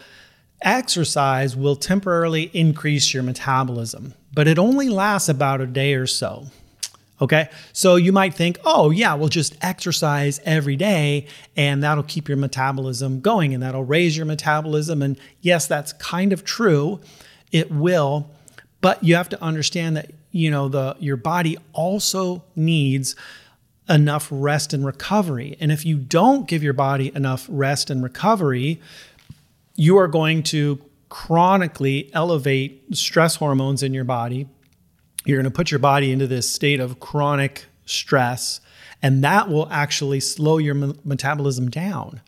exercise 0.63 1.57
will 1.57 1.77
temporarily 1.77 2.51
increase 2.53 3.15
your 3.15 3.23
metabolism, 3.23 4.15
but 4.33 4.49
it 4.49 4.59
only 4.59 4.89
lasts 4.89 5.29
about 5.29 5.61
a 5.61 5.67
day 5.67 5.95
or 5.95 6.07
so. 6.07 6.47
Okay. 7.21 7.49
So 7.73 7.97
you 7.97 8.13
might 8.13 8.35
think, 8.35 8.59
oh, 8.65 8.91
yeah, 8.91 9.15
we'll 9.15 9.29
just 9.29 9.57
exercise 9.61 10.41
every 10.45 10.77
day 10.77 11.27
and 11.57 11.83
that'll 11.83 12.05
keep 12.05 12.29
your 12.29 12.37
metabolism 12.37 13.21
going 13.21 13.53
and 13.53 13.63
that'll 13.63 13.85
raise 13.85 14.17
your 14.17 14.27
metabolism. 14.27 15.03
And 15.03 15.19
yes, 15.41 15.67
that's 15.67 15.93
kind 15.95 16.33
of 16.33 16.45
true. 16.45 17.01
It 17.51 17.73
will. 17.73 18.31
But 18.81 19.03
you 19.03 19.17
have 19.17 19.29
to 19.31 19.43
understand 19.43 19.97
that, 19.97 20.13
you 20.31 20.51
know, 20.51 20.69
the 20.69 20.97
your 21.01 21.17
body 21.17 21.59
also 21.73 22.45
needs 22.55 23.17
enough 23.89 24.29
rest 24.31 24.73
and 24.73 24.85
recovery. 24.85 25.57
And 25.61 25.73
if 25.73 25.85
you 25.85 25.97
don't 25.97 26.47
give 26.47 26.63
your 26.63 26.73
body 26.73 27.13
enough 27.15 27.47
rest 27.49 27.91
and 27.91 28.03
recovery, 28.03 28.81
you 29.77 29.97
are 29.97 30.09
going 30.09 30.43
to 30.45 30.81
chronically 31.09 32.11
elevate 32.13 32.85
stress 32.95 33.37
hormones 33.37 33.83
in 33.83 33.95
your 33.95 34.05
body. 34.05 34.47
You're 35.25 35.39
going 35.39 35.51
to 35.51 35.57
put 35.57 35.71
your 35.71 35.81
body 35.81 36.13
into 36.13 36.27
this 36.27 36.51
state 36.51 36.81
of 36.81 37.01
chronic 37.01 37.67
stress, 37.87 38.61
and 39.03 39.25
that 39.25 39.49
will 39.49 39.69
actually 39.71 40.21
slow 40.21 40.59
your 40.59 40.75
metabolism 40.75 41.71
down. 41.71 42.21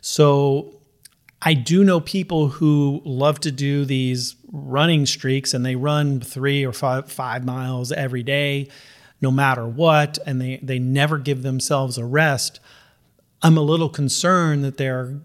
So, 0.00 0.76
I 1.42 1.54
do 1.54 1.84
know 1.84 2.00
people 2.00 2.48
who 2.48 3.00
love 3.02 3.40
to 3.40 3.50
do 3.50 3.86
these 3.86 4.36
running 4.52 5.06
streaks 5.06 5.54
and 5.54 5.64
they 5.64 5.74
run 5.74 6.20
three 6.20 6.66
or 6.66 6.72
five, 6.72 7.10
five 7.10 7.46
miles 7.46 7.92
every 7.92 8.22
day 8.22 8.68
no 9.20 9.30
matter 9.30 9.66
what, 9.66 10.18
and 10.26 10.40
they, 10.40 10.58
they 10.62 10.78
never 10.78 11.18
give 11.18 11.42
themselves 11.42 11.98
a 11.98 12.04
rest, 12.04 12.60
I'm 13.42 13.56
a 13.56 13.62
little 13.62 13.88
concerned 13.88 14.64
that 14.64 14.76
they're 14.76 15.18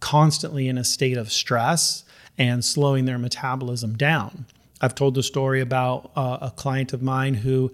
constantly 0.00 0.68
in 0.68 0.78
a 0.78 0.84
state 0.84 1.16
of 1.16 1.32
stress 1.32 2.04
and 2.36 2.64
slowing 2.64 3.04
their 3.04 3.18
metabolism 3.18 3.96
down. 3.96 4.46
I've 4.80 4.94
told 4.94 5.14
the 5.14 5.22
story 5.22 5.60
about 5.60 6.10
uh, 6.14 6.38
a 6.40 6.50
client 6.52 6.92
of 6.92 7.02
mine 7.02 7.34
who 7.34 7.72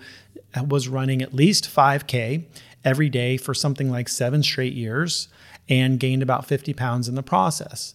was 0.67 0.89
running 0.89 1.21
at 1.21 1.35
least 1.35 1.65
5K 1.65 2.45
every 2.85 3.09
day 3.09 3.37
for 3.37 3.55
something 3.55 3.91
like 3.91 4.09
seven 4.09 4.43
straight 4.43 4.73
years 4.73 5.29
and 5.69 5.99
gained 5.99 6.23
about 6.23 6.47
50 6.47 6.73
pounds 6.75 7.09
in 7.09 7.15
the 7.15 7.23
process. 7.23 7.95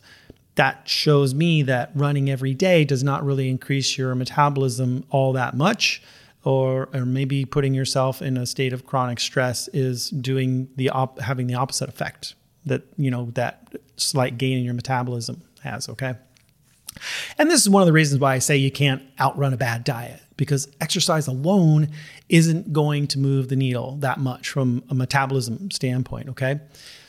That 0.56 0.88
shows 0.88 1.34
me 1.34 1.62
that 1.64 1.92
running 1.96 2.30
every 2.30 2.54
day 2.54 2.84
does 2.84 3.04
not 3.04 3.26
really 3.26 3.50
increase 3.50 3.98
your 3.98 4.14
metabolism 4.14 5.06
all 5.10 5.34
that 5.34 5.56
much 5.56 6.02
or, 6.44 6.90
or 6.94 7.06
maybe 7.06 7.46
putting 7.46 7.74
yourself 7.74 8.22
in 8.22 8.38
a 8.38 8.46
state 8.46 8.74
of 8.74 8.86
chronic 8.86 9.20
stress 9.20 9.68
is 9.70 10.10
doing 10.10 10.70
the 10.76 10.90
op- 10.90 11.20
having 11.20 11.48
the 11.48 11.56
opposite 11.56 11.90
effect 11.90 12.36
that 12.66 12.84
you 12.98 13.12
know 13.12 13.30
that 13.34 13.76
slight 13.98 14.38
gain 14.38 14.58
in 14.58 14.64
your 14.64 14.74
metabolism 14.74 15.42
has 15.64 15.90
okay? 15.90 16.16
And 17.38 17.50
this 17.50 17.62
is 17.62 17.70
one 17.70 17.82
of 17.82 17.88
the 17.88 17.94
reasons 17.94 18.20
why 18.20 18.34
I 18.34 18.40
say 18.40 18.58
you 18.58 18.72
can't 18.72 19.02
outrun 19.20 19.54
a 19.54 19.58
bad 19.58 19.84
diet 19.84 20.22
because 20.38 20.68
exercise 20.82 21.28
alone 21.28 21.90
isn't 22.30 22.74
going 22.74 23.08
to 23.08 23.20
move 23.20 23.50
the 23.50 23.56
needle 23.56 23.98
that 23.98 24.20
much 24.20 24.50
from 24.50 24.84
a 24.90 24.96
metabolism 24.96 25.72
standpoint 25.72 26.30
okay? 26.30 26.60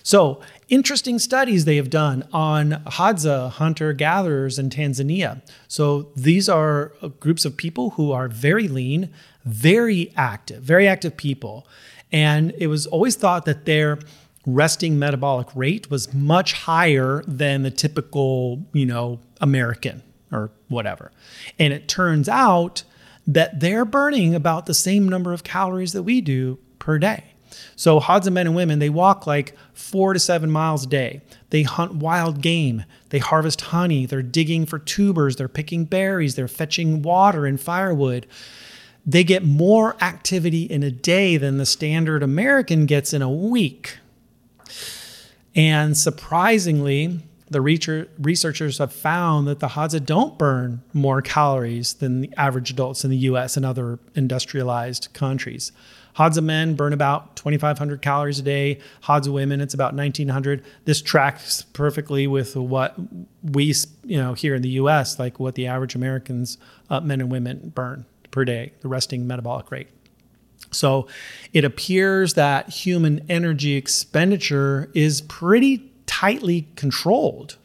So, 0.02 0.40
interesting 0.70 1.18
studies 1.18 1.64
they 1.64 1.76
have 1.76 1.90
done 1.90 2.26
on 2.32 2.82
Hadza 2.86 3.50
hunter 3.50 3.92
gatherers 3.92 4.58
in 4.58 4.70
Tanzania. 4.70 5.42
So, 5.68 6.10
these 6.16 6.48
are 6.48 6.92
uh, 7.02 7.08
groups 7.08 7.44
of 7.44 7.56
people 7.56 7.90
who 7.90 8.12
are 8.12 8.28
very 8.28 8.68
lean, 8.68 9.10
very 9.44 10.12
active, 10.16 10.62
very 10.62 10.88
active 10.88 11.16
people. 11.16 11.66
And 12.12 12.52
it 12.58 12.68
was 12.68 12.86
always 12.86 13.16
thought 13.16 13.44
that 13.44 13.66
their 13.66 13.98
resting 14.46 14.98
metabolic 14.98 15.48
rate 15.54 15.90
was 15.90 16.12
much 16.14 16.54
higher 16.54 17.22
than 17.26 17.62
the 17.62 17.70
typical, 17.70 18.64
you 18.72 18.86
know, 18.86 19.20
American 19.40 20.02
or 20.32 20.50
whatever. 20.68 21.12
And 21.58 21.72
it 21.72 21.88
turns 21.88 22.28
out 22.28 22.84
that 23.26 23.60
they're 23.60 23.84
burning 23.84 24.34
about 24.34 24.66
the 24.66 24.74
same 24.74 25.08
number 25.08 25.32
of 25.32 25.44
calories 25.44 25.92
that 25.92 26.02
we 26.02 26.20
do 26.20 26.58
per 26.78 26.98
day. 26.98 27.29
So 27.76 28.00
Hadza 28.00 28.32
men 28.32 28.46
and 28.46 28.56
women, 28.56 28.78
they 28.78 28.90
walk 28.90 29.26
like 29.26 29.56
four 29.72 30.12
to 30.12 30.18
seven 30.20 30.50
miles 30.50 30.84
a 30.84 30.88
day. 30.88 31.20
They 31.50 31.62
hunt 31.62 31.94
wild 31.94 32.40
game. 32.40 32.84
They 33.08 33.18
harvest 33.18 33.60
honey. 33.60 34.06
They're 34.06 34.22
digging 34.22 34.66
for 34.66 34.78
tubers. 34.78 35.36
They're 35.36 35.48
picking 35.48 35.84
berries. 35.84 36.34
They're 36.34 36.48
fetching 36.48 37.02
water 37.02 37.46
and 37.46 37.60
firewood. 37.60 38.26
They 39.06 39.24
get 39.24 39.44
more 39.44 39.96
activity 40.02 40.64
in 40.64 40.82
a 40.82 40.90
day 40.90 41.36
than 41.36 41.56
the 41.56 41.66
standard 41.66 42.22
American 42.22 42.86
gets 42.86 43.12
in 43.12 43.22
a 43.22 43.30
week. 43.30 43.98
And 45.56 45.96
surprisingly, 45.96 47.20
the 47.48 47.60
researchers 47.60 48.78
have 48.78 48.92
found 48.92 49.48
that 49.48 49.58
the 49.58 49.68
Hadza 49.68 50.04
don't 50.04 50.38
burn 50.38 50.82
more 50.92 51.20
calories 51.20 51.94
than 51.94 52.20
the 52.20 52.30
average 52.36 52.70
adults 52.70 53.04
in 53.04 53.10
the 53.10 53.16
US 53.16 53.56
and 53.56 53.66
other 53.66 53.98
industrialized 54.14 55.08
countries. 55.12 55.72
Hadza 56.16 56.42
men 56.42 56.74
burn 56.74 56.92
about 56.92 57.36
2,500 57.36 58.02
calories 58.02 58.38
a 58.38 58.42
day. 58.42 58.78
Hadza 59.04 59.32
women, 59.32 59.60
it's 59.60 59.74
about 59.74 59.94
1,900. 59.94 60.64
This 60.84 61.00
tracks 61.00 61.62
perfectly 61.72 62.26
with 62.26 62.56
what 62.56 62.96
we, 63.42 63.74
you 64.04 64.16
know, 64.18 64.34
here 64.34 64.54
in 64.54 64.62
the 64.62 64.70
U.S., 64.70 65.18
like 65.18 65.38
what 65.38 65.54
the 65.54 65.66
average 65.66 65.94
Americans, 65.94 66.58
uh, 66.88 67.00
men 67.00 67.20
and 67.20 67.30
women, 67.30 67.72
burn 67.74 68.04
per 68.30 68.44
day, 68.44 68.72
the 68.80 68.88
resting 68.88 69.26
metabolic 69.26 69.70
rate. 69.70 69.88
So 70.72 71.08
it 71.52 71.64
appears 71.64 72.34
that 72.34 72.68
human 72.68 73.24
energy 73.28 73.74
expenditure 73.74 74.90
is 74.94 75.20
pretty 75.22 75.90
tightly 76.06 76.68
controlled, 76.76 77.56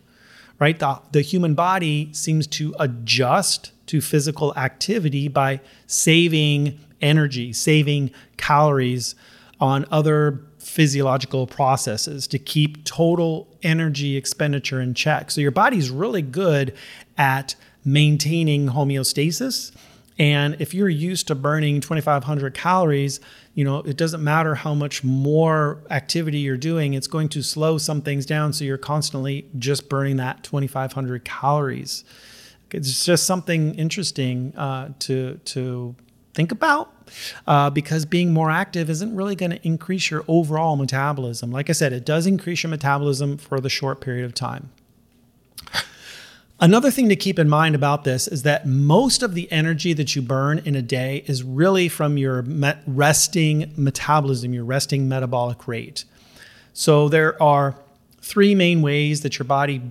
right? 0.59 0.77
The, 0.77 1.01
the 1.11 1.21
human 1.21 1.53
body 1.53 2.09
seems 2.13 2.47
to 2.47 2.75
adjust 2.79 3.71
to 3.87 4.01
physical 4.01 4.55
activity 4.55 5.27
by 5.27 5.61
saving 5.87 6.79
energy, 7.01 7.53
saving 7.53 8.11
calories 8.37 9.15
on 9.59 9.85
other 9.91 10.41
physiological 10.59 11.47
processes 11.47 12.27
to 12.27 12.39
keep 12.39 12.83
total 12.85 13.47
energy 13.63 14.17
expenditure 14.17 14.81
in 14.81 14.93
check. 14.93 15.31
So 15.31 15.41
your 15.41 15.51
body's 15.51 15.89
really 15.89 16.21
good 16.21 16.73
at 17.17 17.55
maintaining 17.85 18.69
homeostasis. 18.69 19.71
And 20.17 20.55
if 20.59 20.73
you're 20.73 20.89
used 20.89 21.27
to 21.27 21.35
burning 21.35 21.81
2,500 21.81 22.53
calories, 22.53 23.19
you 23.53 23.63
know, 23.63 23.79
it 23.79 23.97
doesn't 23.97 24.23
matter 24.23 24.55
how 24.55 24.73
much 24.73 25.03
more 25.03 25.83
activity 25.89 26.39
you're 26.39 26.57
doing, 26.57 26.93
it's 26.93 27.07
going 27.07 27.29
to 27.29 27.43
slow 27.43 27.77
some 27.77 28.01
things 28.01 28.25
down. 28.25 28.53
So 28.53 28.65
you're 28.65 28.77
constantly 28.77 29.47
just 29.59 29.87
burning 29.87 30.17
that 30.17 30.43
2,500 30.43 31.25
calories. 31.25 32.03
It's 32.71 33.05
just 33.05 33.25
something 33.25 33.75
interesting 33.75 34.55
uh, 34.55 34.93
to, 34.99 35.35
to 35.45 35.95
think 36.35 36.51
about 36.51 36.93
uh, 37.47 37.69
because 37.69 38.05
being 38.05 38.33
more 38.33 38.51
active 38.51 38.89
isn't 38.89 39.15
really 39.15 39.35
going 39.35 39.51
to 39.51 39.65
increase 39.65 40.11
your 40.11 40.25
overall 40.27 40.75
metabolism. 40.75 41.49
Like 41.49 41.69
I 41.69 41.73
said, 41.73 41.93
it 41.93 42.05
does 42.05 42.27
increase 42.27 42.61
your 42.61 42.69
metabolism 42.69 43.37
for 43.37 43.59
the 43.59 43.69
short 43.69 44.01
period 44.01 44.25
of 44.25 44.33
time. 44.35 44.69
Another 46.59 46.89
thing 46.89 47.09
to 47.09 47.15
keep 47.15 47.37
in 47.37 47.49
mind 47.49 47.75
about 47.75 48.05
this 48.05 48.27
is 48.27 48.43
that 48.43 48.65
most 48.65 49.23
of 49.23 49.33
the 49.33 49.51
energy 49.51 49.91
that 49.93 50.15
you 50.15 50.21
burn 50.21 50.59
in 50.59 50.75
a 50.75 50.81
day 50.81 51.23
is 51.25 51.43
really 51.43 51.89
from 51.89 52.17
your 52.17 52.43
met- 52.43 52.81
resting 52.87 53.73
metabolism, 53.75 54.53
your 54.53 54.63
resting 54.63 55.09
metabolic 55.09 55.67
rate. 55.67 56.05
So 56.73 57.09
there 57.09 57.41
are 57.43 57.75
three 58.21 58.55
main 58.55 58.81
ways 58.81 59.21
that 59.21 59.37
your 59.37 59.45
body 59.45 59.81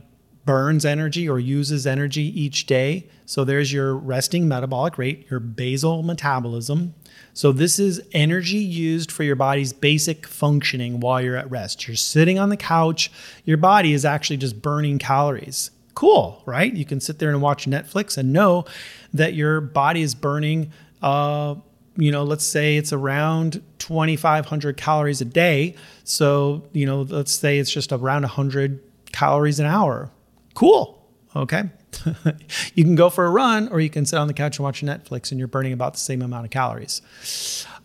burns 0.44 0.84
energy 0.84 1.28
or 1.28 1.38
uses 1.38 1.86
energy 1.86 2.22
each 2.40 2.66
day. 2.66 3.08
So 3.26 3.44
there's 3.44 3.72
your 3.72 3.94
resting 3.94 4.46
metabolic 4.46 4.98
rate, 4.98 5.26
your 5.30 5.40
basal 5.40 6.02
metabolism. 6.02 6.94
So 7.32 7.52
this 7.52 7.78
is 7.78 8.02
energy 8.12 8.58
used 8.58 9.10
for 9.10 9.22
your 9.22 9.36
body's 9.36 9.72
basic 9.72 10.26
functioning 10.26 11.00
while 11.00 11.20
you're 11.20 11.36
at 11.36 11.50
rest. 11.50 11.88
You're 11.88 11.96
sitting 11.96 12.38
on 12.38 12.50
the 12.50 12.56
couch, 12.56 13.10
your 13.44 13.56
body 13.56 13.92
is 13.92 14.04
actually 14.04 14.36
just 14.36 14.60
burning 14.60 14.98
calories. 14.98 15.70
Cool, 15.94 16.42
right? 16.44 16.72
You 16.72 16.84
can 16.84 17.00
sit 17.00 17.18
there 17.18 17.30
and 17.30 17.40
watch 17.40 17.66
Netflix 17.66 18.18
and 18.18 18.32
know 18.32 18.64
that 19.12 19.34
your 19.34 19.60
body 19.60 20.02
is 20.02 20.14
burning 20.14 20.72
uh, 21.02 21.54
you 21.96 22.10
know, 22.10 22.24
let's 22.24 22.44
say 22.44 22.76
it's 22.76 22.92
around 22.92 23.62
2,500 23.78 24.76
calories 24.76 25.20
a 25.20 25.24
day. 25.24 25.74
So, 26.02 26.64
you 26.72 26.86
know, 26.86 27.02
let's 27.02 27.32
say 27.32 27.58
it's 27.58 27.70
just 27.70 27.92
around 27.92 28.22
100 28.22 28.80
calories 29.12 29.60
an 29.60 29.66
hour. 29.66 30.10
Cool. 30.54 31.00
Okay. 31.36 31.64
you 32.74 32.84
can 32.84 32.94
go 32.94 33.10
for 33.10 33.26
a 33.26 33.30
run 33.30 33.68
or 33.68 33.80
you 33.80 33.90
can 33.90 34.06
sit 34.06 34.18
on 34.18 34.26
the 34.28 34.34
couch 34.34 34.58
and 34.58 34.64
watch 34.64 34.82
Netflix 34.82 35.30
and 35.30 35.38
you're 35.38 35.48
burning 35.48 35.72
about 35.72 35.94
the 35.94 36.00
same 36.00 36.22
amount 36.22 36.44
of 36.44 36.50
calories. 36.50 37.02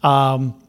Um, 0.03 0.61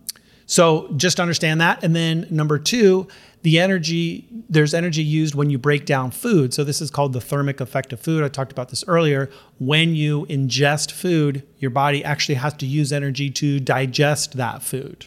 so 0.47 0.93
just 0.97 1.21
understand 1.21 1.61
that. 1.61 1.85
And 1.85 1.95
then 1.95 2.27
number 2.31 2.59
two, 2.59 3.07
the 3.43 3.59
energy, 3.59 4.27
there's 4.49 4.75
energy 4.75 5.03
used 5.03 5.35
when 5.35 5.49
you 5.49 5.59
break 5.59 5.87
down 5.87 6.11
food. 6.11 6.53
So 6.53 6.65
this 6.65 6.81
is 6.81 6.91
called 6.91 7.13
the 7.13 7.21
thermic 7.21 7.61
effect 7.61 7.93
of 7.93 8.01
food. 8.01 8.25
I 8.25 8.29
talked 8.29 8.53
about 8.53 8.69
this 8.69 8.85
earlier. 8.87 9.31
When 9.59 9.95
you 9.95 10.27
ingest 10.27 10.91
food, 10.91 11.47
your 11.59 11.71
body 11.71 12.05
actually 12.05 12.35
has 12.37 12.53
to 12.55 12.67
use 12.67 12.93
energy 12.93 13.31
to 13.31 13.61
digest 13.61 14.37
that 14.37 14.63
food. 14.63 15.07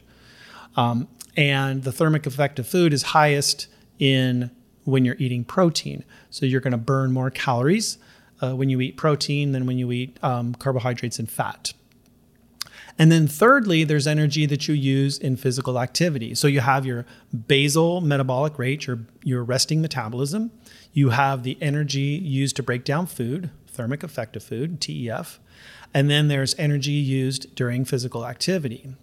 Um, 0.76 1.08
and 1.36 1.84
the 1.84 1.92
thermic 1.92 2.26
effect 2.26 2.58
of 2.58 2.68
food 2.68 2.94
is 2.94 3.04
highest 3.04 3.68
in 4.00 4.50
when 4.86 5.06
you're 5.06 5.16
eating 5.20 5.44
protein. 5.44 6.04
So 6.30 6.46
you're 6.46 6.62
going 6.62 6.72
to 6.72 6.78
burn 6.78 7.12
more 7.12 7.30
calories 7.30 7.98
uh, 8.42 8.56
when 8.56 8.70
you 8.70 8.82
eat 8.82 8.98
protein 8.98 9.52
than 9.52 9.66
when 9.66 9.78
you 9.78 9.92
eat 9.92 10.18
um, 10.24 10.56
carbohydrates 10.56 11.20
and 11.20 11.30
fat. 11.30 11.74
And 13.00 13.12
then 13.12 13.28
thirdly, 13.28 13.84
there's 13.84 14.06
energy 14.06 14.46
that 14.46 14.68
you 14.68 14.76
use 14.76 15.18
in 15.18 15.36
physical 15.36 15.80
activity. 15.80 16.36
So 16.36 16.48
you 16.48 16.60
have 16.60 16.86
your 16.86 17.06
basal 17.48 18.02
metabolic 18.02 18.60
rate, 18.60 18.86
your, 18.86 19.00
your 19.24 19.44
resting 19.44 19.82
metabolism. 19.82 20.52
You 20.92 21.10
have 21.10 21.44
the 21.44 21.58
energy 21.60 22.00
used 22.02 22.56
to 22.58 22.64
break 22.64 22.84
down 22.84 23.08
food, 23.08 23.50
thermic 23.68 24.04
effect 24.04 24.36
of 24.36 24.44
food, 24.44 24.80
TEF. 24.80 25.40
And 25.94 26.10
then 26.10 26.28
there's 26.28 26.54
energy 26.60 26.92
used 26.92 27.56
during 27.56 27.86
physical 27.86 28.28
activity. 28.28 28.94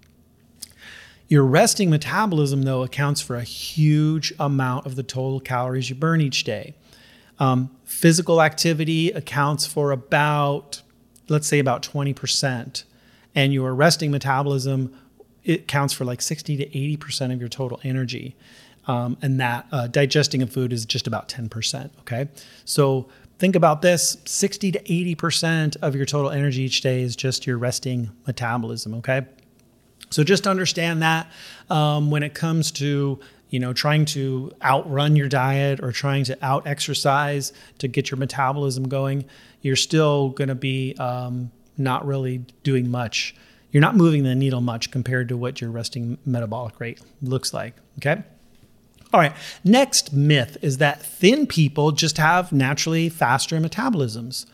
Your 1.30 1.44
resting 1.44 1.90
metabolism, 1.90 2.62
though, 2.62 2.82
accounts 2.82 3.20
for 3.20 3.36
a 3.36 3.44
huge 3.44 4.34
amount 4.40 4.84
of 4.84 4.96
the 4.96 5.04
total 5.04 5.38
calories 5.38 5.88
you 5.88 5.94
burn 5.94 6.20
each 6.20 6.42
day. 6.42 6.74
Um, 7.38 7.70
physical 7.84 8.42
activity 8.42 9.12
accounts 9.12 9.64
for 9.64 9.92
about, 9.92 10.82
let's 11.28 11.46
say, 11.46 11.60
about 11.60 11.84
20%. 11.84 12.82
And 13.36 13.52
your 13.52 13.72
resting 13.76 14.10
metabolism, 14.10 14.92
it 15.44 15.68
counts 15.68 15.94
for 15.94 16.04
like 16.04 16.20
60 16.20 16.56
to 16.56 16.66
80% 16.66 17.32
of 17.32 17.38
your 17.38 17.48
total 17.48 17.78
energy. 17.84 18.34
Um, 18.88 19.16
and 19.22 19.38
that 19.38 19.68
uh, 19.70 19.86
digesting 19.86 20.42
of 20.42 20.52
food 20.52 20.72
is 20.72 20.84
just 20.84 21.06
about 21.06 21.28
10%. 21.28 21.90
Okay. 22.00 22.28
So 22.64 23.08
think 23.38 23.54
about 23.54 23.82
this 23.82 24.16
60 24.24 24.72
to 24.72 24.80
80% 24.80 25.76
of 25.76 25.94
your 25.94 26.06
total 26.06 26.32
energy 26.32 26.62
each 26.62 26.80
day 26.80 27.02
is 27.02 27.14
just 27.14 27.46
your 27.46 27.56
resting 27.56 28.10
metabolism. 28.26 28.94
Okay. 28.94 29.26
So 30.11 30.25
just 30.25 30.46
understand 30.46 31.03
that 31.03 31.31
um, 31.68 32.11
when 32.11 32.23
it 32.23 32.35
comes 32.35 32.70
to 32.73 33.18
you 33.49 33.59
know 33.59 33.73
trying 33.73 34.05
to 34.07 34.53
outrun 34.62 35.16
your 35.16 35.29
diet 35.29 35.81
or 35.81 35.92
trying 35.92 36.25
to 36.25 36.38
out 36.44 36.66
exercise 36.66 37.53
to 37.79 37.88
get 37.88 38.11
your 38.11 38.18
metabolism 38.18 38.88
going, 38.88 39.25
you're 39.62 39.77
still 39.77 40.31
going 40.31 40.49
to 40.49 40.55
be 40.55 40.94
um, 40.99 41.51
not 41.77 42.07
really 42.07 42.44
doing 42.62 42.90
much. 42.90 43.35
You're 43.73 43.81
not 43.81 43.94
moving 43.96 44.25
the 44.25 44.35
needle 44.35 44.61
much 44.61 44.90
compared 44.90 45.29
to 45.29 45.37
what 45.37 45.61
your 45.61 45.70
resting 45.70 46.18
metabolic 46.27 46.81
rate 46.81 47.01
looks 47.23 47.55
like. 47.55 47.75
Okay. 47.99 48.23
All 49.12 49.20
right. 49.20 49.33
Next 49.64 50.12
myth 50.12 50.57
is 50.62 50.79
that 50.79 51.03
thin 51.03 51.46
people 51.46 51.92
just 51.92 52.18
have 52.18 52.53
naturally 52.53 53.09
faster 53.09 53.59
metabolisms. 53.59 54.46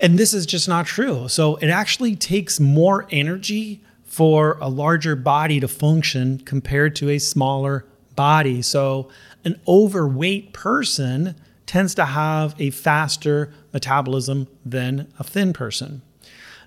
And 0.00 0.18
this 0.18 0.34
is 0.34 0.44
just 0.44 0.68
not 0.68 0.86
true. 0.86 1.28
So 1.28 1.56
it 1.56 1.68
actually 1.68 2.16
takes 2.16 2.60
more 2.60 3.06
energy 3.10 3.82
for 4.16 4.56
a 4.62 4.68
larger 4.70 5.14
body 5.14 5.60
to 5.60 5.68
function 5.68 6.38
compared 6.38 6.96
to 6.96 7.10
a 7.10 7.18
smaller 7.18 7.84
body. 8.14 8.62
So, 8.62 9.10
an 9.44 9.60
overweight 9.68 10.54
person 10.54 11.34
tends 11.66 11.94
to 11.96 12.06
have 12.06 12.54
a 12.58 12.70
faster 12.70 13.52
metabolism 13.74 14.48
than 14.64 15.12
a 15.18 15.22
thin 15.22 15.52
person. 15.52 16.00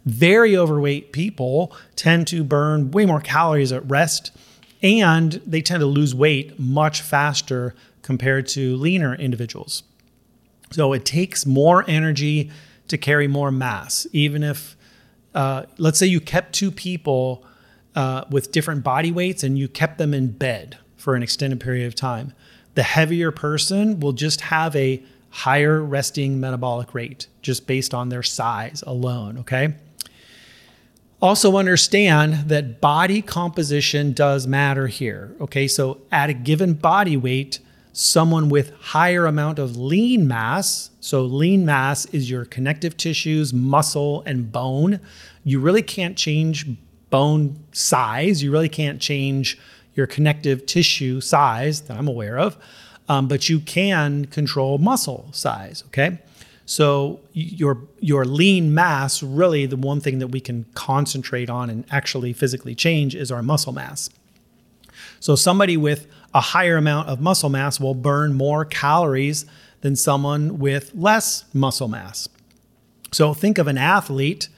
Very 0.05 0.55
overweight 0.55 1.11
people 1.11 1.75
tend 1.95 2.27
to 2.27 2.43
burn 2.43 2.91
way 2.91 3.07
more 3.07 3.19
calories 3.19 3.71
at 3.71 3.89
rest 3.89 4.29
and 4.83 5.41
they 5.43 5.63
tend 5.63 5.79
to 5.79 5.87
lose 5.87 6.13
weight 6.13 6.59
much 6.59 7.01
faster 7.01 7.73
compared 8.03 8.47
to 8.49 8.75
leaner 8.75 9.15
individuals. 9.15 9.81
So 10.69 10.93
it 10.93 11.03
takes 11.03 11.47
more 11.47 11.83
energy 11.87 12.51
to 12.89 12.97
carry 12.99 13.27
more 13.27 13.51
mass, 13.51 14.05
even 14.13 14.43
if 14.43 14.75
uh, 15.35 15.63
let's 15.77 15.99
say 15.99 16.05
you 16.05 16.19
kept 16.19 16.53
two 16.53 16.71
people 16.71 17.45
uh, 17.95 18.23
with 18.29 18.51
different 18.51 18.83
body 18.83 19.11
weights 19.11 19.43
and 19.43 19.57
you 19.57 19.67
kept 19.67 19.97
them 19.97 20.13
in 20.13 20.31
bed 20.31 20.77
for 20.97 21.15
an 21.15 21.23
extended 21.23 21.59
period 21.59 21.87
of 21.87 21.95
time. 21.95 22.33
The 22.75 22.83
heavier 22.83 23.31
person 23.31 23.99
will 23.99 24.13
just 24.13 24.41
have 24.41 24.75
a 24.75 25.03
higher 25.31 25.81
resting 25.81 26.39
metabolic 26.39 26.93
rate 26.93 27.27
just 27.41 27.67
based 27.67 27.93
on 27.93 28.09
their 28.09 28.23
size 28.23 28.83
alone, 28.85 29.39
okay? 29.39 29.75
Also, 31.21 31.57
understand 31.57 32.49
that 32.49 32.79
body 32.79 33.21
composition 33.21 34.13
does 34.13 34.47
matter 34.47 34.87
here. 34.87 35.35
Okay, 35.41 35.67
so 35.67 35.99
at 36.11 36.29
a 36.29 36.33
given 36.33 36.73
body 36.73 37.17
weight, 37.17 37.59
someone 37.99 38.47
with 38.47 38.71
higher 38.79 39.25
amount 39.25 39.59
of 39.59 39.75
lean 39.75 40.25
mass, 40.25 40.89
so 41.01 41.21
lean 41.23 41.65
mass 41.65 42.05
is 42.13 42.29
your 42.29 42.45
connective 42.45 42.95
tissues, 42.95 43.53
muscle, 43.53 44.23
and 44.25 44.51
bone. 44.51 44.99
You 45.43 45.59
really 45.59 45.81
can't 45.81 46.17
change 46.17 46.65
bone 47.09 47.61
size. 47.73 48.41
You 48.41 48.51
really 48.51 48.69
can't 48.69 49.01
change 49.01 49.57
your 49.95 50.07
connective 50.07 50.65
tissue 50.65 51.19
size 51.19 51.81
that 51.81 51.97
I'm 51.97 52.07
aware 52.07 52.39
of. 52.39 52.57
um, 53.09 53.27
but 53.27 53.49
you 53.49 53.59
can 53.59 54.25
control 54.25 54.77
muscle 54.77 55.27
size. 55.31 55.83
Okay. 55.87 56.19
So 56.65 57.19
your 57.33 57.81
your 57.99 58.23
lean 58.23 58.73
mass, 58.73 59.23
really 59.23 59.65
the 59.65 59.75
one 59.75 59.99
thing 59.99 60.19
that 60.19 60.27
we 60.27 60.39
can 60.39 60.65
concentrate 60.75 61.49
on 61.49 61.69
and 61.71 61.83
actually 61.89 62.31
physically 62.31 62.75
change 62.75 63.15
is 63.15 63.31
our 63.31 63.41
muscle 63.41 63.73
mass. 63.73 64.11
So 65.19 65.35
somebody 65.35 65.75
with 65.75 66.05
a 66.33 66.41
higher 66.41 66.77
amount 66.77 67.09
of 67.09 67.19
muscle 67.19 67.49
mass 67.49 67.79
will 67.79 67.95
burn 67.95 68.33
more 68.33 68.65
calories 68.65 69.45
than 69.81 69.95
someone 69.95 70.59
with 70.59 70.91
less 70.93 71.45
muscle 71.53 71.87
mass. 71.87 72.27
So 73.11 73.33
think 73.33 73.57
of 73.57 73.67
an 73.67 73.77
athlete 73.77 74.49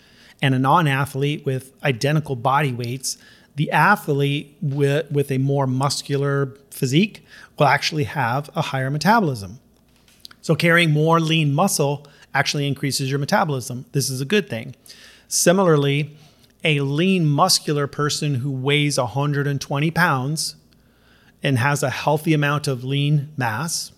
and 0.42 0.56
a 0.56 0.60
non-athlete 0.60 1.46
with 1.46 1.72
identical 1.84 2.36
body 2.36 2.74
weights. 2.74 3.18
The 3.56 3.72
athlete 3.72 4.58
with, 4.62 5.10
with 5.12 5.32
a 5.32 5.38
more 5.38 5.68
muscular 5.68 6.56
physique 6.72 7.24
will 7.58 7.68
actually 7.68 8.06
have 8.06 8.50
a 8.56 8.62
higher 8.62 8.90
metabolism. 8.90 9.60
So 10.42 10.56
carrying 10.56 10.92
more 10.92 11.20
lean 11.20 11.54
muscle 11.54 12.08
actually 12.34 12.68
increases 12.68 13.10
your 13.10 13.20
metabolism. 13.20 13.86
This 13.92 14.10
is 14.10 14.22
a 14.22 14.26
good 14.26 14.50
thing. 14.50 14.76
Similarly, 15.28 16.18
a 16.64 16.80
lean 16.82 17.26
muscular 17.26 17.88
person 17.88 18.36
who 18.36 18.52
weighs 18.52 18.98
120 18.98 19.92
pounds 19.92 20.56
and 21.44 21.58
has 21.58 21.84
a 21.84 21.90
healthy 21.90 22.34
amount 22.34 22.68
of 22.68 22.84
lean 22.84 23.30
mass 23.38 23.92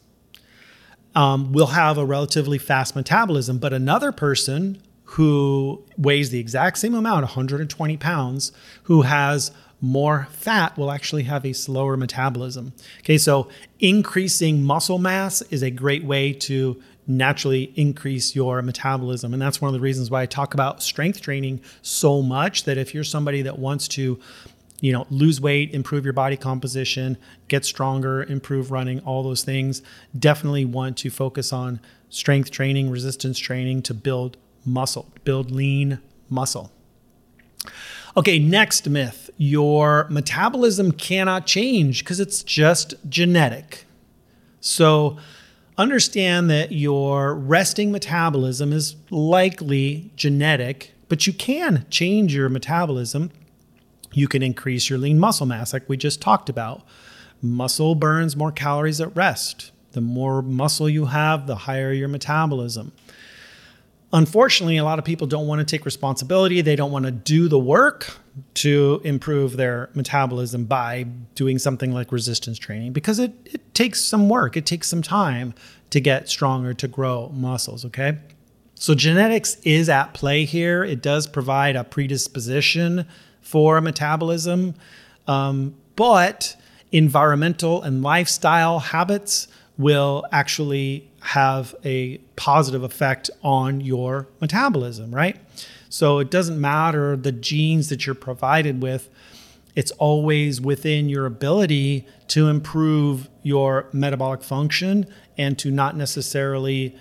um, 1.15 1.51
will 1.51 1.67
have 1.67 1.97
a 1.97 2.06
relatively 2.06 2.58
fast 2.58 2.95
metabolism. 2.95 3.58
But 3.58 3.73
another 3.73 4.12
person 4.12 4.82
who 5.03 5.84
weighs 5.97 6.32
the 6.32 6.39
exact 6.39 6.77
same 6.77 6.95
amount, 6.95 7.23
120 7.23 7.97
pounds, 7.97 8.51
who 8.84 9.03
has 9.03 9.51
more 9.79 10.27
fat 10.32 10.77
will 10.77 10.91
actually 10.91 11.23
have 11.23 11.45
a 11.45 11.53
slower 11.53 11.97
metabolism. 11.97 12.73
Okay, 12.99 13.17
so 13.17 13.49
increasing 13.79 14.63
muscle 14.63 14.97
mass 14.97 15.41
is 15.43 15.62
a 15.62 15.69
great 15.69 16.06
way 16.06 16.32
to 16.32 16.82
naturally 17.06 17.73
increase 17.75 18.34
your 18.34 18.62
metabolism. 18.62 19.34
And 19.34 19.41
that's 19.41 19.60
one 19.60 19.67
of 19.67 19.73
the 19.73 19.82
reasons 19.82 20.10
why 20.10 20.21
I 20.21 20.25
talk 20.25 20.53
about 20.53 20.82
strength 20.82 21.19
training 21.19 21.62
so 21.82 22.21
much 22.21 22.63
that 22.63 22.77
if 22.77 22.93
you're 22.93 23.03
somebody 23.03 23.41
that 23.41 23.60
wants 23.60 23.89
to 23.89 24.19
you 24.84 24.91
know, 24.91 25.08
lose 25.10 25.39
weight, 25.39 25.74
improve 25.74 26.04
your 26.04 26.12
body 26.12 26.36
composition, 26.36 27.17
get 27.48 27.63
stronger, 27.63 28.22
improve 28.24 28.69
running, 28.69 29.00
all 29.00 29.24
those 29.24 29.41
things, 29.41 29.82
definitely 30.19 30.65
want 30.65 30.98
to 30.98 31.10
focus 31.10 31.54
on 31.54 31.80
strength 32.10 32.52
training, 32.52 32.89
resistance 32.89 33.39
training 33.39 33.82
to 33.82 33.93
build 33.93 34.36
muscle, 34.65 35.10
build 35.24 35.52
lean 35.52 36.00
muscle. 36.30 36.69
Okay, 38.17 38.38
next 38.38 38.89
myth 38.89 39.30
your 39.38 40.06
metabolism 40.10 40.91
cannot 40.91 41.48
change 41.48 42.04
because 42.04 42.19
it's 42.19 42.43
just 42.43 42.93
genetic. 43.08 43.86
So, 44.60 45.15
understand 45.78 46.50
that 46.50 46.74
your 46.74 47.34
resting 47.34 47.89
metabolism 47.93 48.74
is 48.74 48.98
likely 49.10 50.12
genetic, 50.17 50.93
but 51.08 51.26
you 51.26 51.32
can 51.32 51.86
change 51.89 52.36
your 52.36 52.50
metabolism. 52.50 53.32
You 54.13 54.28
can 54.28 54.43
increase 54.43 54.89
your 54.89 54.99
lean 54.99 55.19
muscle 55.19 55.45
mass, 55.45 55.73
like 55.73 55.89
we 55.89 55.97
just 55.97 56.21
talked 56.21 56.49
about. 56.49 56.84
Muscle 57.41 57.95
burns 57.95 58.36
more 58.36 58.52
calories 58.52 59.02
at 59.02 59.15
rest. 59.15 59.71
The 59.91 60.02
more 60.02 60.41
muscle 60.41 60.89
you 60.89 61.06
have, 61.06 61.45
the 61.45 61.56
higher 61.56 61.91
your 61.91 62.08
metabolism. 62.08 62.93
Unfortunately, 64.13 64.78
a 64.78 64.84
lot 64.84 64.99
of 64.99 65.06
people 65.06 65.26
don't 65.26 65.47
want 65.47 65.60
to 65.60 65.65
take 65.65 65.86
responsibility. 65.86 66.62
They 66.62 66.76
don't 66.76 66.91
want 66.91 67.06
to 67.06 67.12
do 67.12 67.47
the 67.47 67.58
work 67.58 68.15
to 68.56 69.02
improve 69.04 69.58
their 69.58 69.89
metabolism 69.95 70.65
by 70.65 71.04
doing 71.34 71.58
something 71.58 71.91
like 71.91 72.12
resistance 72.12 72.60
training 72.60 72.93
because 72.93 73.17
it, 73.17 73.34
it 73.45 73.73
takes 73.73 74.02
some 74.02 74.30
work, 74.30 74.56
it 74.56 74.67
takes 74.67 74.88
some 74.88 75.02
time 75.02 75.54
to 75.89 75.99
get 75.99 76.30
stronger, 76.30 76.73
to 76.76 76.88
grow 76.88 77.30
muscles, 77.30 77.86
okay? 77.86 78.19
So, 78.76 78.93
genetics 78.93 79.56
is 79.63 79.89
at 79.89 80.13
play 80.13 80.45
here. 80.45 80.84
It 80.84 81.02
does 81.02 81.28
provide 81.28 81.76
a 81.76 81.84
predisposition 81.84 83.08
for 83.43 83.79
metabolism, 83.82 84.73
um, 85.27 85.75
but 85.95 86.56
environmental 86.91 87.84
and 87.84 88.01
lifestyle 88.01 88.79
habits 88.79 89.47
will 89.77 90.25
actually 90.32 91.10
have 91.21 91.75
a 91.84 92.17
positive 92.36 92.84
effect 92.84 93.29
on 93.43 93.82
your 93.82 94.27
metabolism, 94.41 95.13
right? 95.13 95.38
So 95.89 96.19
it 96.19 96.32
doesn't 96.32 96.60
matter 96.60 97.15
the 97.15 97.32
genes 97.32 97.89
that 97.89 98.06
you're 98.06 98.15
provided 98.15 98.82
with, 98.82 99.10
it's 99.75 99.91
always 99.91 100.62
within 100.62 101.10
your 101.10 101.25
ability 101.25 102.06
to 102.27 102.47
improve 102.47 103.29
your 103.41 103.89
metabolic 103.91 104.43
function 104.43 105.08
and 105.38 105.58
to 105.60 105.71
not 105.71 105.95
necessarily 105.97 106.95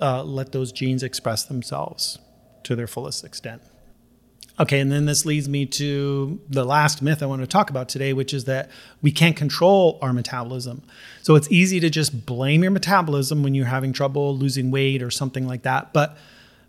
uh, 0.00 0.22
let 0.22 0.52
those 0.52 0.70
genes 0.72 1.02
express 1.02 1.44
themselves 1.44 2.18
to 2.62 2.76
their 2.76 2.86
fullest 2.86 3.24
extent. 3.24 3.62
Okay, 4.58 4.78
and 4.78 4.92
then 4.92 5.06
this 5.06 5.26
leads 5.26 5.48
me 5.48 5.66
to 5.66 6.40
the 6.48 6.64
last 6.64 7.02
myth 7.02 7.24
I 7.24 7.26
want 7.26 7.42
to 7.42 7.46
talk 7.46 7.70
about 7.70 7.88
today, 7.88 8.12
which 8.12 8.32
is 8.32 8.44
that 8.44 8.70
we 9.02 9.10
can't 9.10 9.36
control 9.36 9.98
our 10.00 10.12
metabolism. 10.12 10.82
So 11.22 11.34
it's 11.34 11.50
easy 11.50 11.80
to 11.80 11.90
just 11.90 12.24
blame 12.24 12.62
your 12.62 12.70
metabolism 12.70 13.42
when 13.42 13.54
you're 13.54 13.66
having 13.66 13.92
trouble 13.92 14.36
losing 14.36 14.70
weight 14.70 15.02
or 15.02 15.10
something 15.10 15.48
like 15.48 15.62
that. 15.62 15.92
But 15.92 16.16